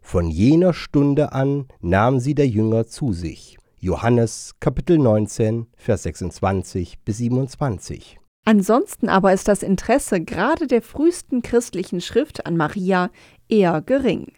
Von 0.00 0.28
jener 0.30 0.72
Stunde 0.72 1.32
an 1.32 1.66
nahm 1.80 2.18
sie 2.18 2.34
der 2.34 2.48
Jünger 2.48 2.86
zu 2.86 3.12
sich. 3.12 3.58
Johannes 3.78 4.54
Kapitel 4.60 4.98
19, 4.98 5.66
Vers 5.76 6.04
26 6.04 7.00
bis 7.00 7.18
27. 7.18 8.18
Ansonsten 8.44 9.08
aber 9.08 9.32
ist 9.32 9.48
das 9.48 9.62
Interesse 9.62 10.20
gerade 10.20 10.66
der 10.66 10.82
frühesten 10.82 11.42
christlichen 11.42 12.00
Schrift 12.00 12.46
an 12.46 12.56
Maria 12.56 13.10
eher 13.48 13.82
gering. 13.82 14.32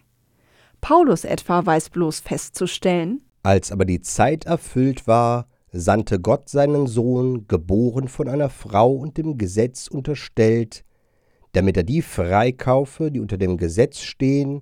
Paulus 0.81 1.25
etwa 1.25 1.65
weiß 1.65 1.89
bloß 1.89 2.19
festzustellen, 2.19 3.21
als 3.41 3.71
aber 3.71 3.85
die 3.85 4.01
Zeit 4.01 4.45
erfüllt 4.45 5.07
war, 5.07 5.47
sandte 5.77 6.19
Gott 6.19 6.49
seinen 6.49 6.87
Sohn, 6.87 7.47
geboren 7.47 8.07
von 8.07 8.29
einer 8.29 8.49
Frau 8.49 8.93
und 8.93 9.17
dem 9.17 9.37
Gesetz 9.37 9.87
unterstellt, 9.87 10.85
damit 11.51 11.75
er 11.75 11.83
die 11.83 12.01
freikaufe, 12.01 13.11
die 13.11 13.19
unter 13.19 13.37
dem 13.37 13.57
Gesetz 13.57 13.99
stehen, 13.99 14.61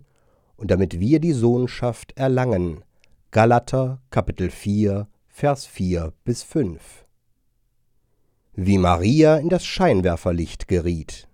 und 0.55 0.72
damit 0.72 1.00
wir 1.00 1.20
die 1.20 1.34
Sohnschaft 1.34 2.13
erlangen. 2.17 2.84
Galater 3.32 4.01
Kapitel 4.10 4.50
4, 4.50 5.08
Vers 5.27 5.65
4 5.65 6.13
bis 6.24 6.43
5. 6.43 7.05
Wie 8.53 8.77
Maria 8.77 9.38
in 9.38 9.50
das 9.50 9.65
Scheinwerferlicht 9.65 10.67
geriet. 10.67 11.27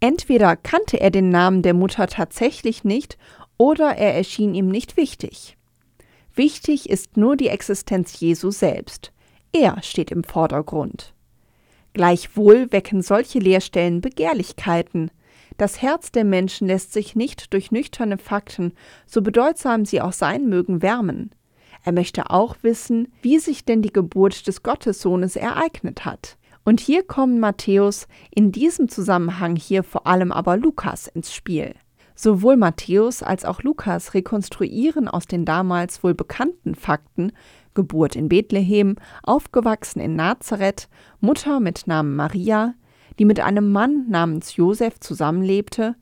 Entweder 0.00 0.56
kannte 0.56 1.00
er 1.00 1.10
den 1.10 1.30
Namen 1.30 1.62
der 1.62 1.74
Mutter 1.74 2.06
tatsächlich 2.06 2.84
nicht, 2.84 3.16
oder 3.56 3.96
er 3.96 4.14
erschien 4.14 4.54
ihm 4.54 4.68
nicht 4.68 4.96
wichtig. 4.96 5.56
Wichtig 6.34 6.90
ist 6.90 7.16
nur 7.16 7.36
die 7.36 7.48
Existenz 7.48 8.18
Jesu 8.18 8.50
selbst. 8.50 9.13
Er 9.56 9.80
steht 9.82 10.10
im 10.10 10.24
Vordergrund. 10.24 11.14
Gleichwohl 11.92 12.72
wecken 12.72 13.02
solche 13.02 13.38
Lehrstellen 13.38 14.00
Begehrlichkeiten. 14.00 15.12
Das 15.58 15.80
Herz 15.80 16.10
der 16.10 16.24
Menschen 16.24 16.66
lässt 16.66 16.92
sich 16.92 17.14
nicht 17.14 17.52
durch 17.52 17.70
nüchterne 17.70 18.18
Fakten, 18.18 18.72
so 19.06 19.22
bedeutsam 19.22 19.84
sie 19.84 20.00
auch 20.00 20.12
sein 20.12 20.48
mögen, 20.48 20.82
wärmen. 20.82 21.30
Er 21.84 21.92
möchte 21.92 22.30
auch 22.30 22.56
wissen, 22.62 23.12
wie 23.22 23.38
sich 23.38 23.64
denn 23.64 23.80
die 23.80 23.92
Geburt 23.92 24.48
des 24.48 24.64
Gottessohnes 24.64 25.36
ereignet 25.36 26.04
hat. 26.04 26.36
Und 26.64 26.80
hier 26.80 27.04
kommen 27.04 27.38
Matthäus, 27.38 28.08
in 28.34 28.50
diesem 28.50 28.88
Zusammenhang 28.88 29.54
hier 29.54 29.84
vor 29.84 30.08
allem 30.08 30.32
aber 30.32 30.56
Lukas 30.56 31.06
ins 31.06 31.32
Spiel. 31.32 31.76
Sowohl 32.14 32.56
Matthäus 32.56 33.22
als 33.22 33.44
auch 33.44 33.62
Lukas 33.62 34.14
rekonstruieren 34.14 35.08
aus 35.08 35.26
den 35.26 35.44
damals 35.44 36.02
wohl 36.04 36.14
bekannten 36.14 36.74
Fakten 36.74 37.32
Geburt 37.74 38.14
in 38.14 38.28
Bethlehem, 38.28 38.96
aufgewachsen 39.24 40.00
in 40.00 40.14
Nazareth, 40.14 40.88
Mutter 41.20 41.58
mit 41.58 41.86
Namen 41.86 42.14
Maria, 42.14 42.74
die 43.18 43.24
mit 43.24 43.40
einem 43.40 43.72
Mann 43.72 44.08
namens 44.08 44.56
Josef 44.56 45.00
zusammenlebte, 45.00 45.96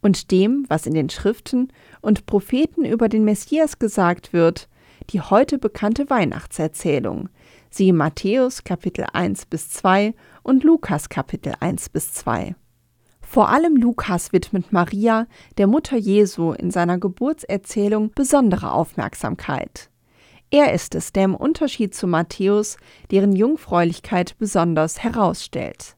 und 0.00 0.30
dem, 0.30 0.64
was 0.68 0.86
in 0.86 0.94
den 0.94 1.10
Schriften 1.10 1.72
und 2.00 2.26
Propheten 2.26 2.84
über 2.84 3.08
den 3.08 3.24
Messias 3.24 3.80
gesagt 3.80 4.32
wird, 4.32 4.68
die 5.10 5.20
heute 5.20 5.58
bekannte 5.58 6.08
Weihnachtserzählung, 6.08 7.28
siehe 7.70 7.92
Matthäus 7.92 8.62
Kapitel 8.62 9.06
1 9.12 9.46
bis 9.46 9.70
2 9.70 10.14
und 10.42 10.62
Lukas 10.62 11.08
Kapitel 11.08 11.54
1 11.58 11.88
bis 11.88 12.12
2. 12.12 12.54
Vor 13.30 13.50
allem 13.50 13.76
Lukas 13.76 14.32
widmet 14.32 14.72
Maria, 14.72 15.26
der 15.58 15.66
Mutter 15.66 15.98
Jesu, 15.98 16.52
in 16.52 16.70
seiner 16.70 16.96
Geburtserzählung 16.96 18.10
besondere 18.14 18.72
Aufmerksamkeit. 18.72 19.90
Er 20.50 20.72
ist 20.72 20.94
es, 20.94 21.12
der 21.12 21.24
im 21.24 21.34
Unterschied 21.34 21.94
zu 21.94 22.06
Matthäus 22.06 22.78
deren 23.10 23.36
Jungfräulichkeit 23.36 24.38
besonders 24.38 25.02
herausstellt. 25.02 25.94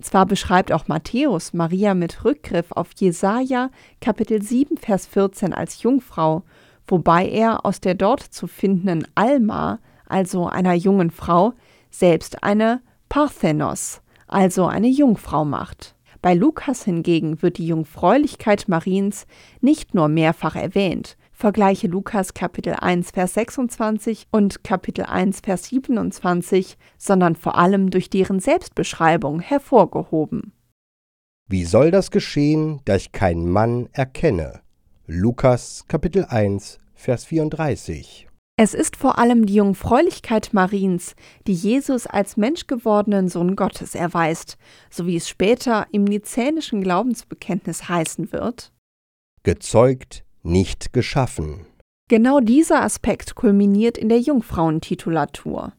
Zwar 0.00 0.24
beschreibt 0.24 0.72
auch 0.72 0.88
Matthäus 0.88 1.52
Maria 1.52 1.92
mit 1.92 2.24
Rückgriff 2.24 2.72
auf 2.72 2.92
Jesaja 2.96 3.68
Kapitel 4.00 4.40
7 4.40 4.78
Vers 4.78 5.04
14 5.06 5.52
als 5.52 5.82
Jungfrau, 5.82 6.44
wobei 6.86 7.28
er 7.28 7.66
aus 7.66 7.80
der 7.80 7.94
dort 7.94 8.22
zu 8.22 8.46
findenden 8.46 9.06
Alma, 9.14 9.80
also 10.06 10.48
einer 10.48 10.72
jungen 10.72 11.10
Frau, 11.10 11.52
selbst 11.90 12.42
eine 12.42 12.80
Parthenos, 13.10 14.00
also 14.26 14.64
eine 14.64 14.88
Jungfrau 14.88 15.44
macht. 15.44 15.93
Bei 16.24 16.32
Lukas 16.32 16.84
hingegen 16.84 17.42
wird 17.42 17.58
die 17.58 17.66
Jungfräulichkeit 17.66 18.66
Mariens 18.66 19.26
nicht 19.60 19.92
nur 19.92 20.08
mehrfach 20.08 20.56
erwähnt, 20.56 21.18
Vergleiche 21.32 21.86
Lukas 21.86 22.32
Kapitel 22.32 22.72
1 22.72 23.10
Vers 23.10 23.34
26 23.34 24.28
und 24.30 24.64
Kapitel 24.64 25.04
1 25.04 25.40
Vers 25.40 25.64
27, 25.64 26.78
sondern 26.96 27.36
vor 27.36 27.58
allem 27.58 27.90
durch 27.90 28.08
deren 28.08 28.40
Selbstbeschreibung 28.40 29.40
hervorgehoben. 29.40 30.54
Wie 31.46 31.66
soll 31.66 31.90
das 31.90 32.10
geschehen, 32.10 32.80
da 32.86 32.96
ich 32.96 33.12
keinen 33.12 33.50
Mann 33.50 33.90
erkenne? 33.92 34.62
Lukas 35.06 35.84
Kapitel 35.88 36.24
1 36.24 36.78
Vers 36.94 37.26
34. 37.26 38.28
Es 38.56 38.72
ist 38.72 38.94
vor 38.94 39.18
allem 39.18 39.46
die 39.46 39.54
Jungfräulichkeit 39.54 40.50
Mariens, 40.52 41.16
die 41.48 41.54
Jesus 41.54 42.06
als 42.06 42.36
menschgewordenen 42.36 43.28
Sohn 43.28 43.56
Gottes 43.56 43.96
erweist, 43.96 44.58
so 44.90 45.08
wie 45.08 45.16
es 45.16 45.28
später 45.28 45.88
im 45.90 46.04
nizänischen 46.04 46.80
Glaubensbekenntnis 46.80 47.88
heißen 47.88 48.30
wird. 48.30 48.72
Gezeugt 49.42 50.24
nicht 50.44 50.92
geschaffen. 50.92 51.66
Genau 52.08 52.38
dieser 52.38 52.82
Aspekt 52.82 53.34
kulminiert 53.34 53.98
in 53.98 54.08
der 54.08 54.20
Jungfrauentitulatur. 54.20 55.72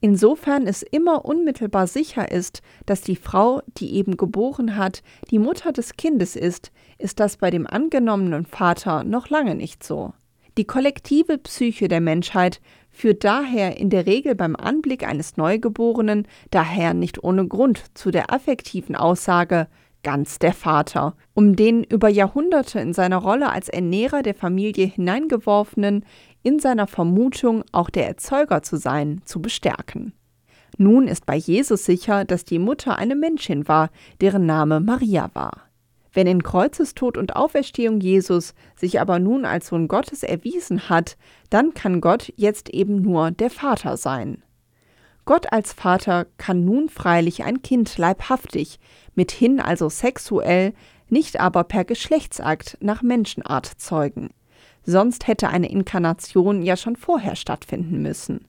Insofern 0.00 0.66
es 0.66 0.82
immer 0.82 1.26
unmittelbar 1.26 1.86
sicher 1.86 2.30
ist, 2.30 2.62
dass 2.86 3.02
die 3.02 3.16
Frau, 3.16 3.60
die 3.76 3.94
eben 3.94 4.16
geboren 4.16 4.76
hat, 4.76 5.02
die 5.30 5.38
Mutter 5.38 5.72
des 5.72 5.96
Kindes 5.98 6.34
ist, 6.34 6.72
ist 6.98 7.20
das 7.20 7.36
bei 7.36 7.50
dem 7.50 7.66
angenommenen 7.66 8.46
Vater 8.46 9.04
noch 9.04 9.28
lange 9.28 9.54
nicht 9.54 9.84
so. 9.84 10.14
Die 10.58 10.64
kollektive 10.64 11.36
Psyche 11.36 11.86
der 11.86 12.00
Menschheit 12.00 12.62
führt 12.90 13.24
daher 13.24 13.76
in 13.76 13.90
der 13.90 14.06
Regel 14.06 14.34
beim 14.34 14.56
Anblick 14.56 15.06
eines 15.06 15.36
Neugeborenen 15.36 16.26
daher 16.50 16.94
nicht 16.94 17.22
ohne 17.22 17.46
Grund 17.46 17.84
zu 17.92 18.10
der 18.10 18.32
affektiven 18.32 18.96
Aussage 18.96 19.68
ganz 20.02 20.38
der 20.38 20.54
Vater, 20.54 21.14
um 21.34 21.56
den 21.56 21.84
über 21.84 22.08
Jahrhunderte 22.08 22.80
in 22.80 22.94
seiner 22.94 23.18
Rolle 23.18 23.50
als 23.50 23.68
Ernährer 23.68 24.22
der 24.22 24.34
Familie 24.34 24.86
hineingeworfenen, 24.86 26.06
in 26.42 26.58
seiner 26.58 26.86
Vermutung 26.86 27.64
auch 27.72 27.90
der 27.90 28.06
Erzeuger 28.06 28.62
zu 28.62 28.76
sein, 28.76 29.20
zu 29.24 29.42
bestärken. 29.42 30.14
Nun 30.78 31.08
ist 31.08 31.26
bei 31.26 31.36
Jesus 31.36 31.84
sicher, 31.84 32.24
dass 32.24 32.44
die 32.44 32.58
Mutter 32.60 32.96
eine 32.96 33.16
Menschin 33.16 33.66
war, 33.68 33.90
deren 34.20 34.46
Name 34.46 34.80
Maria 34.80 35.28
war. 35.34 35.65
Wenn 36.16 36.26
in 36.26 36.42
Kreuzestod 36.42 37.18
und 37.18 37.36
Auferstehung 37.36 38.00
Jesus 38.00 38.54
sich 38.74 39.02
aber 39.02 39.18
nun 39.18 39.44
als 39.44 39.66
Sohn 39.66 39.86
Gottes 39.86 40.22
erwiesen 40.22 40.88
hat, 40.88 41.18
dann 41.50 41.74
kann 41.74 42.00
Gott 42.00 42.32
jetzt 42.36 42.70
eben 42.70 43.02
nur 43.02 43.30
der 43.32 43.50
Vater 43.50 43.98
sein. 43.98 44.42
Gott 45.26 45.52
als 45.52 45.74
Vater 45.74 46.26
kann 46.38 46.64
nun 46.64 46.88
freilich 46.88 47.44
ein 47.44 47.60
Kind 47.60 47.98
leibhaftig, 47.98 48.80
mithin 49.14 49.60
also 49.60 49.90
sexuell, 49.90 50.72
nicht 51.10 51.38
aber 51.38 51.64
per 51.64 51.84
Geschlechtsakt 51.84 52.78
nach 52.80 53.02
Menschenart 53.02 53.66
zeugen. 53.66 54.30
Sonst 54.84 55.26
hätte 55.26 55.50
eine 55.50 55.68
Inkarnation 55.68 56.62
ja 56.62 56.78
schon 56.78 56.96
vorher 56.96 57.36
stattfinden 57.36 58.00
müssen. 58.00 58.48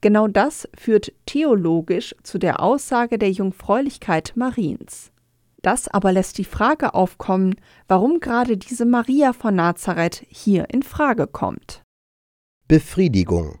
Genau 0.00 0.28
das 0.28 0.68
führt 0.78 1.12
theologisch 1.26 2.14
zu 2.22 2.38
der 2.38 2.62
Aussage 2.62 3.18
der 3.18 3.32
Jungfräulichkeit 3.32 4.34
Mariens. 4.36 5.10
Das 5.64 5.88
aber 5.88 6.12
lässt 6.12 6.36
die 6.36 6.44
Frage 6.44 6.92
aufkommen, 6.92 7.54
warum 7.88 8.20
gerade 8.20 8.58
diese 8.58 8.84
Maria 8.84 9.32
von 9.32 9.54
Nazareth 9.54 10.26
hier 10.28 10.68
in 10.68 10.82
Frage 10.82 11.26
kommt. 11.26 11.82
Befriedigung. 12.68 13.60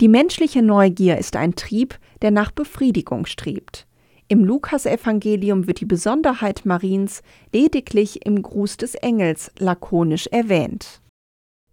Die 0.00 0.08
menschliche 0.08 0.62
Neugier 0.62 1.16
ist 1.16 1.36
ein 1.36 1.54
Trieb, 1.54 1.96
der 2.22 2.32
nach 2.32 2.50
Befriedigung 2.50 3.24
strebt. 3.24 3.86
Im 4.26 4.44
Lukasevangelium 4.44 5.68
wird 5.68 5.78
die 5.78 5.86
Besonderheit 5.86 6.66
Mariens 6.66 7.22
lediglich 7.52 8.26
im 8.26 8.42
Gruß 8.42 8.76
des 8.76 8.96
Engels 8.96 9.52
lakonisch 9.58 10.26
erwähnt. 10.26 11.02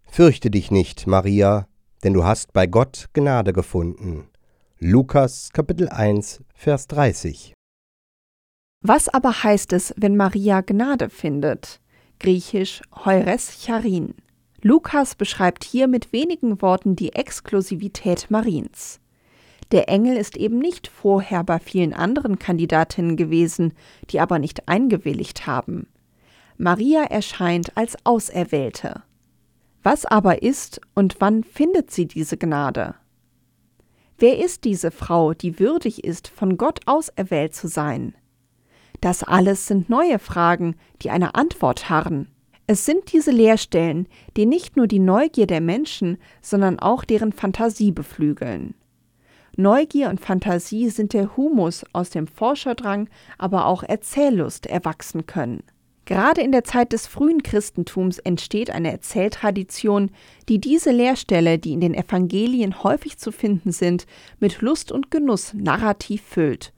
Fürchte 0.05 0.51
dich 0.51 0.69
nicht, 0.69 1.07
Maria, 1.07 1.67
denn 2.03 2.13
du 2.13 2.23
hast 2.23 2.53
bei 2.53 2.67
Gott 2.67 3.09
Gnade 3.13 3.51
gefunden. 3.51 4.29
Lukas 4.77 5.49
Kapitel 5.51 5.89
1, 5.89 6.43
Vers 6.53 6.85
30. 6.85 7.55
Was 8.85 9.07
aber 9.07 9.43
heißt 9.43 9.71
es, 9.71 9.93
wenn 9.95 10.17
Maria 10.17 10.59
Gnade 10.59 11.09
findet? 11.09 11.79
Griechisch 12.19 12.81
Heures 13.05 13.63
Charin. 13.63 14.13
Lukas 14.61 15.15
beschreibt 15.15 15.63
hier 15.63 15.87
mit 15.87 16.11
wenigen 16.11 16.61
Worten 16.61 16.97
die 16.97 17.13
Exklusivität 17.13 18.29
Mariens. 18.29 18.99
Der 19.71 19.87
Engel 19.87 20.17
ist 20.17 20.35
eben 20.35 20.59
nicht 20.59 20.89
vorher 20.89 21.45
bei 21.45 21.59
vielen 21.59 21.93
anderen 21.93 22.39
Kandidatinnen 22.39 23.15
gewesen, 23.15 23.73
die 24.09 24.19
aber 24.19 24.37
nicht 24.37 24.67
eingewilligt 24.67 25.47
haben. 25.47 25.87
Maria 26.57 27.03
erscheint 27.03 27.77
als 27.77 27.95
Auserwählte. 28.03 29.01
Was 29.81 30.05
aber 30.05 30.43
ist 30.43 30.81
und 30.93 31.15
wann 31.19 31.45
findet 31.45 31.89
sie 31.89 32.05
diese 32.05 32.35
Gnade? 32.35 32.95
Wer 34.17 34.43
ist 34.43 34.65
diese 34.65 34.91
Frau, 34.91 35.33
die 35.33 35.57
würdig 35.57 36.03
ist, 36.03 36.27
von 36.27 36.57
Gott 36.57 36.81
auserwählt 36.85 37.55
zu 37.55 37.69
sein? 37.69 38.13
Das 39.03 39.21
alles 39.21 39.67
sind 39.67 39.89
neue 39.89 40.17
Fragen, 40.17 40.77
die 41.01 41.09
eine 41.09 41.35
Antwort 41.35 41.89
harren. 41.89 42.29
Es 42.67 42.85
sind 42.85 43.11
diese 43.11 43.31
Leerstellen, 43.31 44.07
die 44.37 44.45
nicht 44.45 44.77
nur 44.77 44.87
die 44.87 44.99
Neugier 44.99 45.45
der 45.45 45.59
Menschen, 45.59 46.17
sondern 46.41 46.79
auch 46.79 47.03
deren 47.03 47.33
Fantasie 47.33 47.91
beflügeln. 47.91 48.75
Neugier 49.57 50.09
und 50.09 50.21
Fantasie 50.21 50.89
sind 50.89 51.11
der 51.11 51.35
Humus, 51.35 51.83
aus 51.91 52.11
dem 52.11 52.27
Forscherdrang, 52.27 53.09
aber 53.37 53.65
auch 53.65 53.83
Erzähllust 53.83 54.67
erwachsen 54.67 55.25
können. 55.25 55.63
Gerade 56.05 56.39
in 56.39 56.53
der 56.53 56.63
Zeit 56.63 56.93
des 56.93 57.05
frühen 57.05 57.43
Christentums 57.43 58.19
entsteht 58.19 58.71
eine 58.71 58.93
Erzähltradition, 58.93 60.11
die 60.47 60.61
diese 60.61 60.91
Leerstelle, 60.91 61.59
die 61.59 61.73
in 61.73 61.81
den 61.81 61.93
Evangelien 61.93 62.81
häufig 62.83 63.17
zu 63.17 63.33
finden 63.33 63.73
sind, 63.73 64.05
mit 64.39 64.61
Lust 64.61 64.93
und 64.93 65.11
Genuss 65.11 65.53
narrativ 65.53 66.21
füllt 66.21 66.71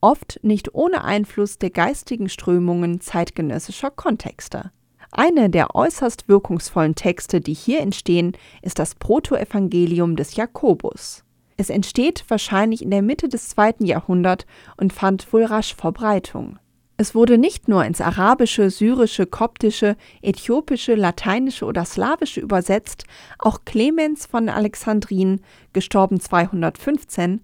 oft 0.00 0.40
nicht 0.42 0.74
ohne 0.74 1.04
Einfluss 1.04 1.58
der 1.58 1.70
geistigen 1.70 2.28
Strömungen 2.28 3.00
zeitgenössischer 3.00 3.90
Kontexte. 3.90 4.70
Eine 5.12 5.50
der 5.50 5.74
äußerst 5.74 6.28
wirkungsvollen 6.28 6.94
Texte, 6.94 7.40
die 7.40 7.54
hier 7.54 7.80
entstehen, 7.80 8.36
ist 8.62 8.78
das 8.78 8.94
Protoevangelium 8.94 10.16
des 10.16 10.36
Jakobus. 10.36 11.24
Es 11.56 11.68
entsteht 11.68 12.24
wahrscheinlich 12.28 12.82
in 12.82 12.90
der 12.90 13.02
Mitte 13.02 13.28
des 13.28 13.48
zweiten 13.48 13.84
Jahrhunderts 13.84 14.46
und 14.76 14.92
fand 14.92 15.30
wohl 15.32 15.44
rasch 15.44 15.74
Verbreitung. 15.74 16.58
Es 16.96 17.14
wurde 17.14 17.38
nicht 17.38 17.66
nur 17.66 17.84
ins 17.84 18.00
Arabische, 18.00 18.70
Syrische, 18.70 19.26
Koptische, 19.26 19.96
Äthiopische, 20.22 20.94
Lateinische 20.94 21.64
oder 21.64 21.84
Slawische 21.84 22.40
übersetzt, 22.40 23.04
auch 23.38 23.60
Clemens 23.64 24.26
von 24.26 24.48
Alexandrin, 24.48 25.40
gestorben 25.72 26.20
215, 26.20 27.40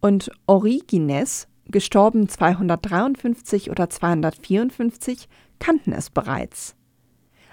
und 0.00 0.30
Origenes, 0.46 1.48
gestorben 1.68 2.28
253 2.28 3.70
oder 3.70 3.90
254, 3.90 5.28
kannten 5.58 5.92
es 5.92 6.10
bereits. 6.10 6.76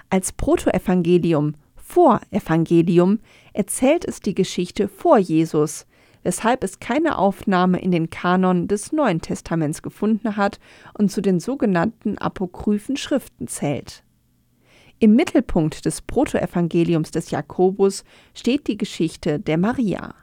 Als 0.09 0.31
Protoevangelium, 0.31 1.55
Vorevangelium, 1.75 3.19
erzählt 3.53 4.05
es 4.05 4.19
die 4.19 4.35
Geschichte 4.35 4.87
vor 4.87 5.17
Jesus, 5.17 5.85
weshalb 6.23 6.63
es 6.63 6.79
keine 6.79 7.17
Aufnahme 7.17 7.79
in 7.79 7.91
den 7.91 8.09
Kanon 8.09 8.67
des 8.67 8.91
Neuen 8.91 9.21
Testaments 9.21 9.81
gefunden 9.81 10.37
hat 10.37 10.59
und 10.97 11.11
zu 11.11 11.21
den 11.21 11.39
sogenannten 11.39 12.17
apokryphen 12.17 12.97
Schriften 12.97 13.47
zählt. 13.47 14.03
Im 14.99 15.15
Mittelpunkt 15.15 15.85
des 15.85 16.01
Protoevangeliums 16.01 17.11
des 17.11 17.29
Jakobus 17.31 18.03
steht 18.33 18.67
die 18.67 18.77
Geschichte 18.77 19.39
der 19.39 19.57
Maria. 19.57 20.15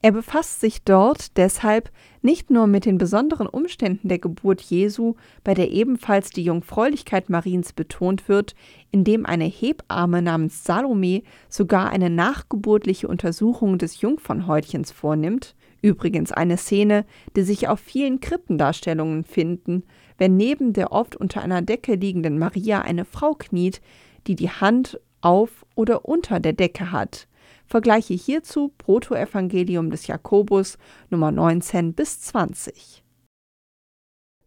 Er 0.00 0.12
befasst 0.12 0.60
sich 0.60 0.84
dort 0.84 1.36
deshalb 1.36 1.90
nicht 2.22 2.50
nur 2.50 2.68
mit 2.68 2.84
den 2.84 2.98
besonderen 2.98 3.48
Umständen 3.48 4.06
der 4.06 4.20
Geburt 4.20 4.60
Jesu, 4.60 5.14
bei 5.42 5.54
der 5.54 5.72
ebenfalls 5.72 6.30
die 6.30 6.44
Jungfräulichkeit 6.44 7.28
Mariens 7.30 7.72
betont 7.72 8.28
wird, 8.28 8.54
indem 8.92 9.26
eine 9.26 9.46
Hebamme 9.46 10.22
namens 10.22 10.62
Salome 10.62 11.22
sogar 11.48 11.90
eine 11.90 12.10
nachgeburtliche 12.10 13.08
Untersuchung 13.08 13.78
des 13.78 14.00
Jungfernhäutchens 14.00 14.92
vornimmt, 14.92 15.56
übrigens 15.82 16.30
eine 16.30 16.58
Szene, 16.58 17.04
die 17.34 17.42
sich 17.42 17.66
auf 17.66 17.80
vielen 17.80 18.20
Krippendarstellungen 18.20 19.24
finden, 19.24 19.82
wenn 20.16 20.36
neben 20.36 20.74
der 20.74 20.92
oft 20.92 21.16
unter 21.16 21.42
einer 21.42 21.62
Decke 21.62 21.96
liegenden 21.96 22.38
Maria 22.38 22.82
eine 22.82 23.04
Frau 23.04 23.34
kniet, 23.34 23.80
die 24.28 24.36
die 24.36 24.50
Hand 24.50 25.00
auf 25.22 25.66
oder 25.74 26.04
unter 26.04 26.38
der 26.38 26.52
Decke 26.52 26.92
hat, 26.92 27.26
Vergleiche 27.68 28.14
hierzu 28.14 28.72
Protoevangelium 28.78 29.90
des 29.90 30.06
Jakobus 30.06 30.78
Nummer 31.10 31.30
19 31.30 31.92
bis 31.92 32.20
20. 32.22 33.04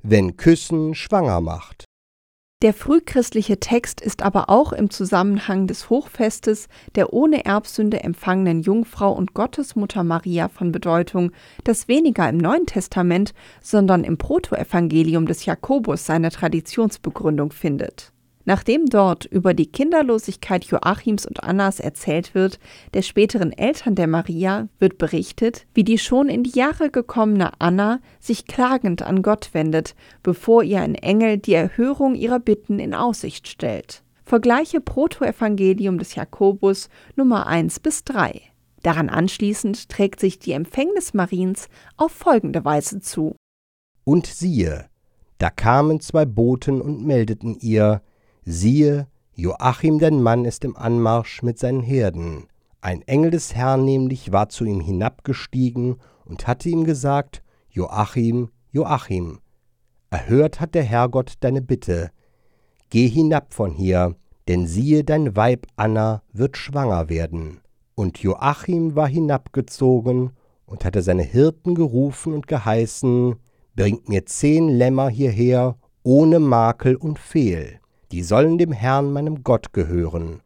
Wenn 0.01 0.35
Küssen 0.35 0.95
schwanger 0.95 1.39
macht. 1.39 1.85
Der 2.63 2.73
frühchristliche 2.75 3.59
Text 3.59 4.01
ist 4.01 4.21
aber 4.21 4.49
auch 4.49 4.71
im 4.71 4.91
Zusammenhang 4.91 5.65
des 5.65 5.89
Hochfestes 5.89 6.67
der 6.93 7.11
ohne 7.11 7.45
Erbsünde 7.45 8.03
empfangenen 8.03 8.61
Jungfrau 8.61 9.11
und 9.13 9.33
Gottesmutter 9.33 10.03
Maria 10.03 10.47
von 10.47 10.71
Bedeutung, 10.71 11.31
das 11.63 11.87
weniger 11.87 12.29
im 12.29 12.37
Neuen 12.37 12.67
Testament, 12.67 13.33
sondern 13.61 14.03
im 14.03 14.19
Protoevangelium 14.19 15.25
des 15.25 15.45
Jakobus 15.45 16.05
seine 16.05 16.29
Traditionsbegründung 16.29 17.51
findet. 17.51 18.13
Nachdem 18.45 18.87
dort 18.87 19.25
über 19.25 19.53
die 19.53 19.67
Kinderlosigkeit 19.67 20.65
Joachims 20.65 21.25
und 21.25 21.43
Annas 21.43 21.79
erzählt 21.79 22.33
wird, 22.33 22.59
der 22.93 23.01
späteren 23.01 23.51
Eltern 23.51 23.95
der 23.95 24.07
Maria, 24.07 24.67
wird 24.79 24.97
berichtet, 24.97 25.67
wie 25.73 25.83
die 25.83 25.97
schon 25.97 26.29
in 26.29 26.43
die 26.43 26.57
Jahre 26.57 26.89
gekommene 26.89 27.51
Anna 27.59 27.99
sich 28.19 28.47
klagend 28.47 29.01
an 29.03 29.21
Gott 29.21 29.49
wendet, 29.53 29.95
bevor 30.23 30.63
ihr 30.63 30.81
ein 30.81 30.95
Engel 30.95 31.37
die 31.37 31.53
Erhörung 31.53 32.15
ihrer 32.15 32.39
Bitten 32.39 32.79
in 32.79 32.93
Aussicht 32.93 33.47
stellt. 33.47 34.03
Vergleiche 34.23 34.81
Protoevangelium 34.81 35.99
des 35.99 36.15
Jakobus 36.15 36.89
Nummer 37.15 37.47
1 37.47 37.79
bis 37.81 38.03
3. 38.05 38.41
Daran 38.81 39.09
anschließend 39.09 39.89
trägt 39.89 40.19
sich 40.19 40.39
die 40.39 40.53
Empfängnis 40.53 41.13
Mariens 41.13 41.67
auf 41.97 42.11
folgende 42.11 42.65
Weise 42.65 43.01
zu. 43.01 43.35
Und 44.03 44.25
siehe, 44.25 44.85
da 45.37 45.49
kamen 45.49 45.99
zwei 45.99 46.25
Boten 46.25 46.81
und 46.81 47.05
meldeten 47.05 47.57
ihr, 47.59 48.01
siehe, 48.51 49.07
Joachim 49.33 49.99
dein 49.99 50.21
Mann 50.21 50.45
ist 50.45 50.63
im 50.63 50.75
Anmarsch 50.75 51.41
mit 51.41 51.57
seinen 51.57 51.81
Herden. 51.81 52.47
Ein 52.81 53.01
Engel 53.03 53.31
des 53.31 53.55
Herrn 53.55 53.85
nämlich 53.85 54.31
war 54.31 54.49
zu 54.49 54.65
ihm 54.65 54.79
hinabgestiegen 54.79 55.97
und 56.25 56.47
hatte 56.47 56.69
ihm 56.69 56.83
gesagt, 56.83 57.43
Joachim, 57.69 58.49
Joachim, 58.71 59.39
erhört 60.09 60.59
hat 60.59 60.75
der 60.75 60.83
Herrgott 60.83 61.35
deine 61.39 61.61
Bitte. 61.61 62.11
Geh 62.89 63.07
hinab 63.07 63.53
von 63.53 63.71
hier, 63.71 64.15
denn 64.47 64.67
siehe, 64.67 65.03
dein 65.03 65.35
Weib 65.35 65.67
Anna 65.75 66.23
wird 66.33 66.57
schwanger 66.57 67.09
werden. 67.09 67.61
Und 67.95 68.19
Joachim 68.19 68.95
war 68.95 69.07
hinabgezogen 69.07 70.31
und 70.65 70.85
hatte 70.85 71.01
seine 71.01 71.23
Hirten 71.23 71.75
gerufen 71.75 72.33
und 72.33 72.47
geheißen, 72.47 73.35
Bringt 73.75 74.09
mir 74.09 74.25
zehn 74.25 74.69
Lämmer 74.69 75.09
hierher 75.09 75.77
ohne 76.03 76.39
Makel 76.39 76.95
und 76.95 77.17
Fehl. 77.17 77.80
Die 78.11 78.23
sollen 78.23 78.57
dem 78.57 78.71
Herrn 78.71 79.13
meinem 79.13 79.43
Gott 79.43 79.71
gehören. 79.71 80.41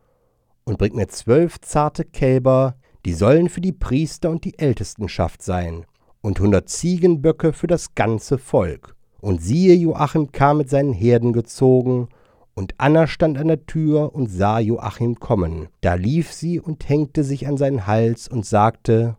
Und 0.65 0.77
bringt 0.77 0.95
mir 0.95 1.07
zwölf 1.07 1.59
zarte 1.61 2.05
Kälber, 2.05 2.75
die 3.05 3.13
sollen 3.13 3.49
für 3.49 3.61
die 3.61 3.71
Priester 3.71 4.29
und 4.29 4.45
die 4.45 4.57
Ältestenschaft 4.57 5.41
sein, 5.41 5.85
und 6.21 6.39
hundert 6.39 6.69
Ziegenböcke 6.69 7.53
für 7.53 7.67
das 7.67 7.95
ganze 7.95 8.37
Volk. 8.37 8.95
Und 9.21 9.41
siehe, 9.41 9.75
Joachim 9.75 10.31
kam 10.31 10.57
mit 10.57 10.69
seinen 10.69 10.93
Herden 10.93 11.33
gezogen, 11.33 12.09
und 12.53 12.73
Anna 12.77 13.05
stand 13.07 13.37
an 13.37 13.47
der 13.47 13.65
Tür 13.65 14.15
und 14.15 14.27
sah 14.27 14.59
Joachim 14.59 15.19
kommen. 15.19 15.67
Da 15.81 15.95
lief 15.95 16.31
sie 16.31 16.59
und 16.59 16.87
hängte 16.87 17.23
sich 17.23 17.47
an 17.47 17.57
seinen 17.57 17.85
Hals 17.85 18.27
und 18.27 18.45
sagte, 18.45 19.17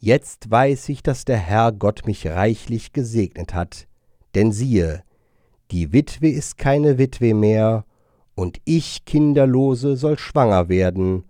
Jetzt 0.00 0.50
weiß 0.50 0.88
ich, 0.90 1.02
dass 1.02 1.24
der 1.24 1.38
Herr 1.38 1.72
Gott 1.72 2.06
mich 2.06 2.26
reichlich 2.26 2.92
gesegnet 2.92 3.52
hat. 3.52 3.88
Denn 4.34 4.52
siehe, 4.52 5.02
die 5.72 5.92
Witwe 5.92 6.28
ist 6.28 6.56
keine 6.56 6.98
Witwe 6.98 7.34
mehr, 7.34 7.84
und 8.38 8.60
ich, 8.64 9.04
Kinderlose, 9.04 9.96
soll 9.96 10.16
schwanger 10.16 10.68
werden. 10.68 11.24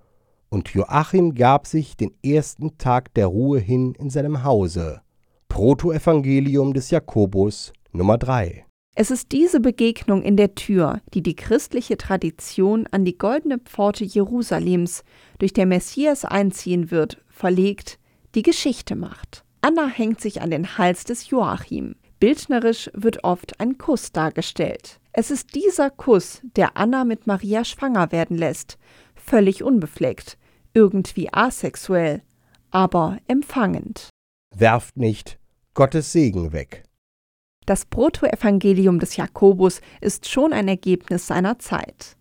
Und 0.51 0.69
Joachim 0.75 1.35
gab 1.35 1.67
sich 1.67 1.97
den 1.97 2.13
ersten 2.23 2.77
Tag 2.77 3.15
der 3.15 3.29
Ruhe 3.29 3.59
hin 3.59 3.95
in 3.99 4.11
seinem 4.11 4.45
Hause. 4.45 5.01
Protoevangelium 5.49 6.75
des 6.75 6.91
Jakobus 6.91 7.73
Nummer 7.93 8.19
3 8.19 8.67
es 9.01 9.13
ist 9.13 9.31
diese 9.31 9.61
Begegnung 9.61 10.23
in 10.23 10.37
der 10.37 10.57
Tür, 10.57 11.01
die 11.15 11.23
die 11.23 11.37
christliche 11.37 11.97
Tradition 11.97 12.89
an 12.91 13.05
die 13.05 13.17
goldene 13.17 13.61
Pforte 13.61 14.05
Jerusalems, 14.05 15.05
durch 15.39 15.53
der 15.53 15.67
Messias 15.67 16.25
einziehen 16.25 16.91
wird, 16.91 17.23
verlegt, 17.29 18.01
die 18.35 18.43
Geschichte 18.43 18.97
macht. 18.97 19.45
Anna 19.61 19.87
hängt 19.87 20.21
sich 20.21 20.43
an 20.43 20.51
den 20.51 20.79
Hals 20.79 21.05
des 21.05 21.31
Joachim. 21.31 21.95
Bildnerisch 22.21 22.91
wird 22.95 23.23
oft 23.23 23.61
ein 23.61 23.79
Kuss 23.79 24.11
dargestellt. 24.13 25.01
Es 25.13 25.31
ist 25.31 25.55
dieser 25.55 25.91
Kuss, 25.91 26.43
der 26.57 26.77
Anna 26.77 27.05
mit 27.05 27.27
Maria 27.27 27.65
schwanger 27.65 28.11
werden 28.13 28.37
lässt, 28.37 28.79
völlig 29.15 29.63
unbefleckt, 29.63 30.37
irgendwie 30.75 31.33
asexuell, 31.33 32.23
aber 32.71 33.19
empfangend. 33.29 34.09
Werft 34.55 34.97
nicht 34.97 35.39
Gottes 35.75 36.13
Segen 36.13 36.53
weg. 36.53 36.83
Das 37.67 37.85
Protoevangelium 37.85 38.99
des 38.99 39.17
Jakobus 39.17 39.81
ist 40.01 40.29
schon 40.29 40.53
ein 40.53 40.69
Ergebnis 40.69 41.27
seiner 41.27 41.59
Zeit. 41.59 42.17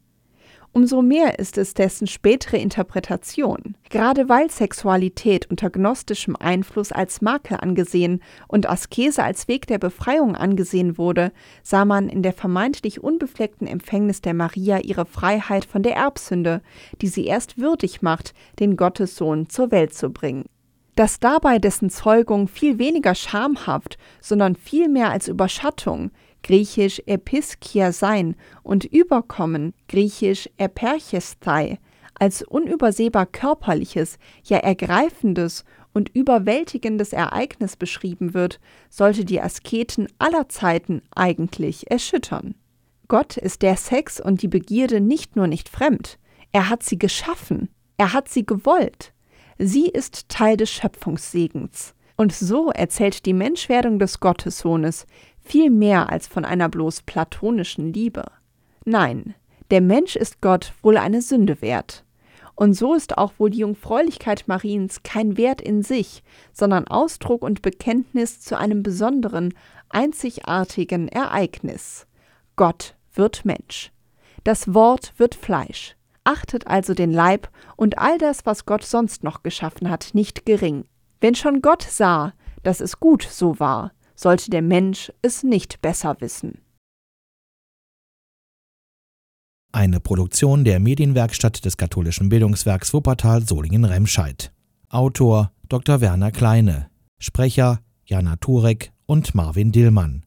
Umso 0.78 1.02
mehr 1.02 1.40
ist 1.40 1.58
es 1.58 1.74
dessen 1.74 2.06
spätere 2.06 2.58
Interpretation. 2.58 3.76
Gerade 3.90 4.30
weil 4.30 4.52
Sexualität 4.52 5.50
unter 5.50 5.72
gnostischem 5.72 6.36
Einfluss 6.36 6.92
als 6.92 7.20
Makel 7.20 7.58
angesehen 7.60 8.22
und 8.48 8.70
Askese 8.70 9.24
als 9.24 9.48
Weg 9.48 9.66
der 9.66 9.80
Befreiung 9.80 10.36
angesehen 10.36 11.00
wurde, 11.00 11.32
sah 11.64 11.84
man 11.84 12.10
in 12.10 12.22
der 12.22 12.32
vermeintlich 12.32 13.04
unbefleckten 13.04 13.66
Empfängnis 13.66 14.22
der 14.22 14.36
Maria 14.36 14.78
ihre 14.78 15.08
Freiheit 15.08 15.66
von 15.66 15.82
der 15.82 15.96
Erbsünde, 15.96 16.62
die 17.02 17.08
sie 17.08 17.26
erst 17.26 17.58
würdig 17.58 18.04
macht, 18.04 18.36
den 18.60 18.78
Gottessohn 18.78 19.50
zur 19.50 19.72
Welt 19.72 19.96
zu 19.96 20.12
bringen 20.12 20.46
dass 20.98 21.20
dabei 21.20 21.60
dessen 21.60 21.92
Zeugung 21.92 22.48
viel 22.48 22.80
weniger 22.80 23.14
schamhaft, 23.14 24.00
sondern 24.20 24.56
vielmehr 24.56 25.12
als 25.12 25.28
Überschattung, 25.28 26.10
griechisch 26.48 27.02
episkia 27.08 27.92
sein 27.92 28.38
und 28.64 28.86
Überkommen, 28.86 29.74
griechisch 29.90 30.50
eperchesthai, 30.56 31.78
als 32.14 32.42
unübersehbar 32.42 33.26
körperliches, 33.26 34.18
ja 34.46 34.58
ergreifendes 34.58 35.66
und 35.94 36.08
überwältigendes 36.16 37.12
Ereignis 37.12 37.76
beschrieben 37.76 38.34
wird, 38.34 38.62
sollte 38.90 39.26
die 39.26 39.42
Asketen 39.42 40.08
aller 40.20 40.48
Zeiten 40.48 41.02
eigentlich 41.14 41.92
erschüttern. 41.92 42.56
Gott 43.10 43.36
ist 43.36 43.62
der 43.62 43.76
Sex 43.76 44.22
und 44.22 44.42
die 44.42 44.48
Begierde 44.48 45.02
nicht 45.02 45.36
nur 45.36 45.48
nicht 45.48 45.68
fremd, 45.68 46.18
er 46.54 46.70
hat 46.70 46.82
sie 46.82 46.98
geschaffen, 46.98 47.70
er 47.98 48.14
hat 48.14 48.30
sie 48.30 48.46
gewollt. 48.46 49.14
Sie 49.58 49.88
ist 49.88 50.30
Teil 50.30 50.56
des 50.56 50.72
Schöpfungssegens. 50.72 51.94
Und 52.16 52.34
so 52.34 52.72
erzählt 52.72 53.26
die 53.26 53.34
Menschwerdung 53.34 54.00
des 54.00 54.20
Gottessohnes 54.20 55.06
viel 55.48 55.70
mehr 55.70 56.10
als 56.10 56.28
von 56.28 56.46
einer 56.46 56.70
bloß 56.70 57.04
platonischen 57.04 57.94
Liebe. 57.94 58.26
Nein, 58.86 59.36
der 59.72 59.82
Mensch 59.82 60.16
ist 60.16 60.42
Gott 60.42 60.74
wohl 60.82 60.98
eine 60.98 61.22
Sünde 61.22 61.62
wert. 61.62 62.04
Und 62.56 62.74
so 62.74 62.94
ist 62.96 63.18
auch 63.18 63.34
wohl 63.38 63.52
die 63.52 63.60
Jungfräulichkeit 63.60 64.48
Mariens 64.48 65.04
kein 65.04 65.38
Wert 65.38 65.62
in 65.62 65.84
sich, 65.84 66.24
sondern 66.54 66.88
Ausdruck 66.88 67.44
und 67.44 67.62
Bekenntnis 67.62 68.40
zu 68.40 68.58
einem 68.58 68.82
besonderen, 68.82 69.54
einzigartigen 69.90 71.08
Ereignis. 71.08 72.08
Gott 72.56 72.96
wird 73.14 73.46
Mensch. 73.46 73.92
Das 74.44 74.74
Wort 74.74 75.14
wird 75.18 75.36
Fleisch 75.36 75.98
achtet 76.28 76.68
also 76.68 76.94
den 76.94 77.12
Leib 77.12 77.50
und 77.78 77.98
all 77.98 78.18
das, 78.18 78.46
was 78.46 78.66
Gott 78.66 78.84
sonst 78.84 79.24
noch 79.24 79.44
geschaffen 79.44 79.90
hat, 79.90 80.10
nicht 80.14 80.46
gering. 80.46 80.84
Wenn 81.22 81.36
schon 81.36 81.62
Gott 81.62 81.84
sah, 81.84 82.34
dass 82.64 82.82
es 82.82 83.00
gut 83.00 83.24
so 83.24 83.60
war, 83.60 83.94
sollte 84.18 84.50
der 84.50 84.62
Mensch 84.62 85.12
es 85.22 85.44
nicht 85.44 85.82
besser 85.82 86.18
wissen. 86.20 86.60
Eine 89.72 90.00
Produktion 90.00 90.64
der 90.66 90.80
Medienwerkstatt 90.80 91.64
des 91.64 91.78
katholischen 91.78 92.30
Bildungswerks 92.30 92.94
Wuppertal 92.94 93.46
Solingen-Remscheid. 93.46 94.52
Autor 94.90 95.52
Dr. 95.70 96.02
Werner 96.02 96.32
Kleine. 96.32 96.90
Sprecher 97.20 97.80
Jana 98.06 98.38
Turek 98.38 98.92
und 99.06 99.36
Marvin 99.36 99.72
Dillmann. 99.72 100.26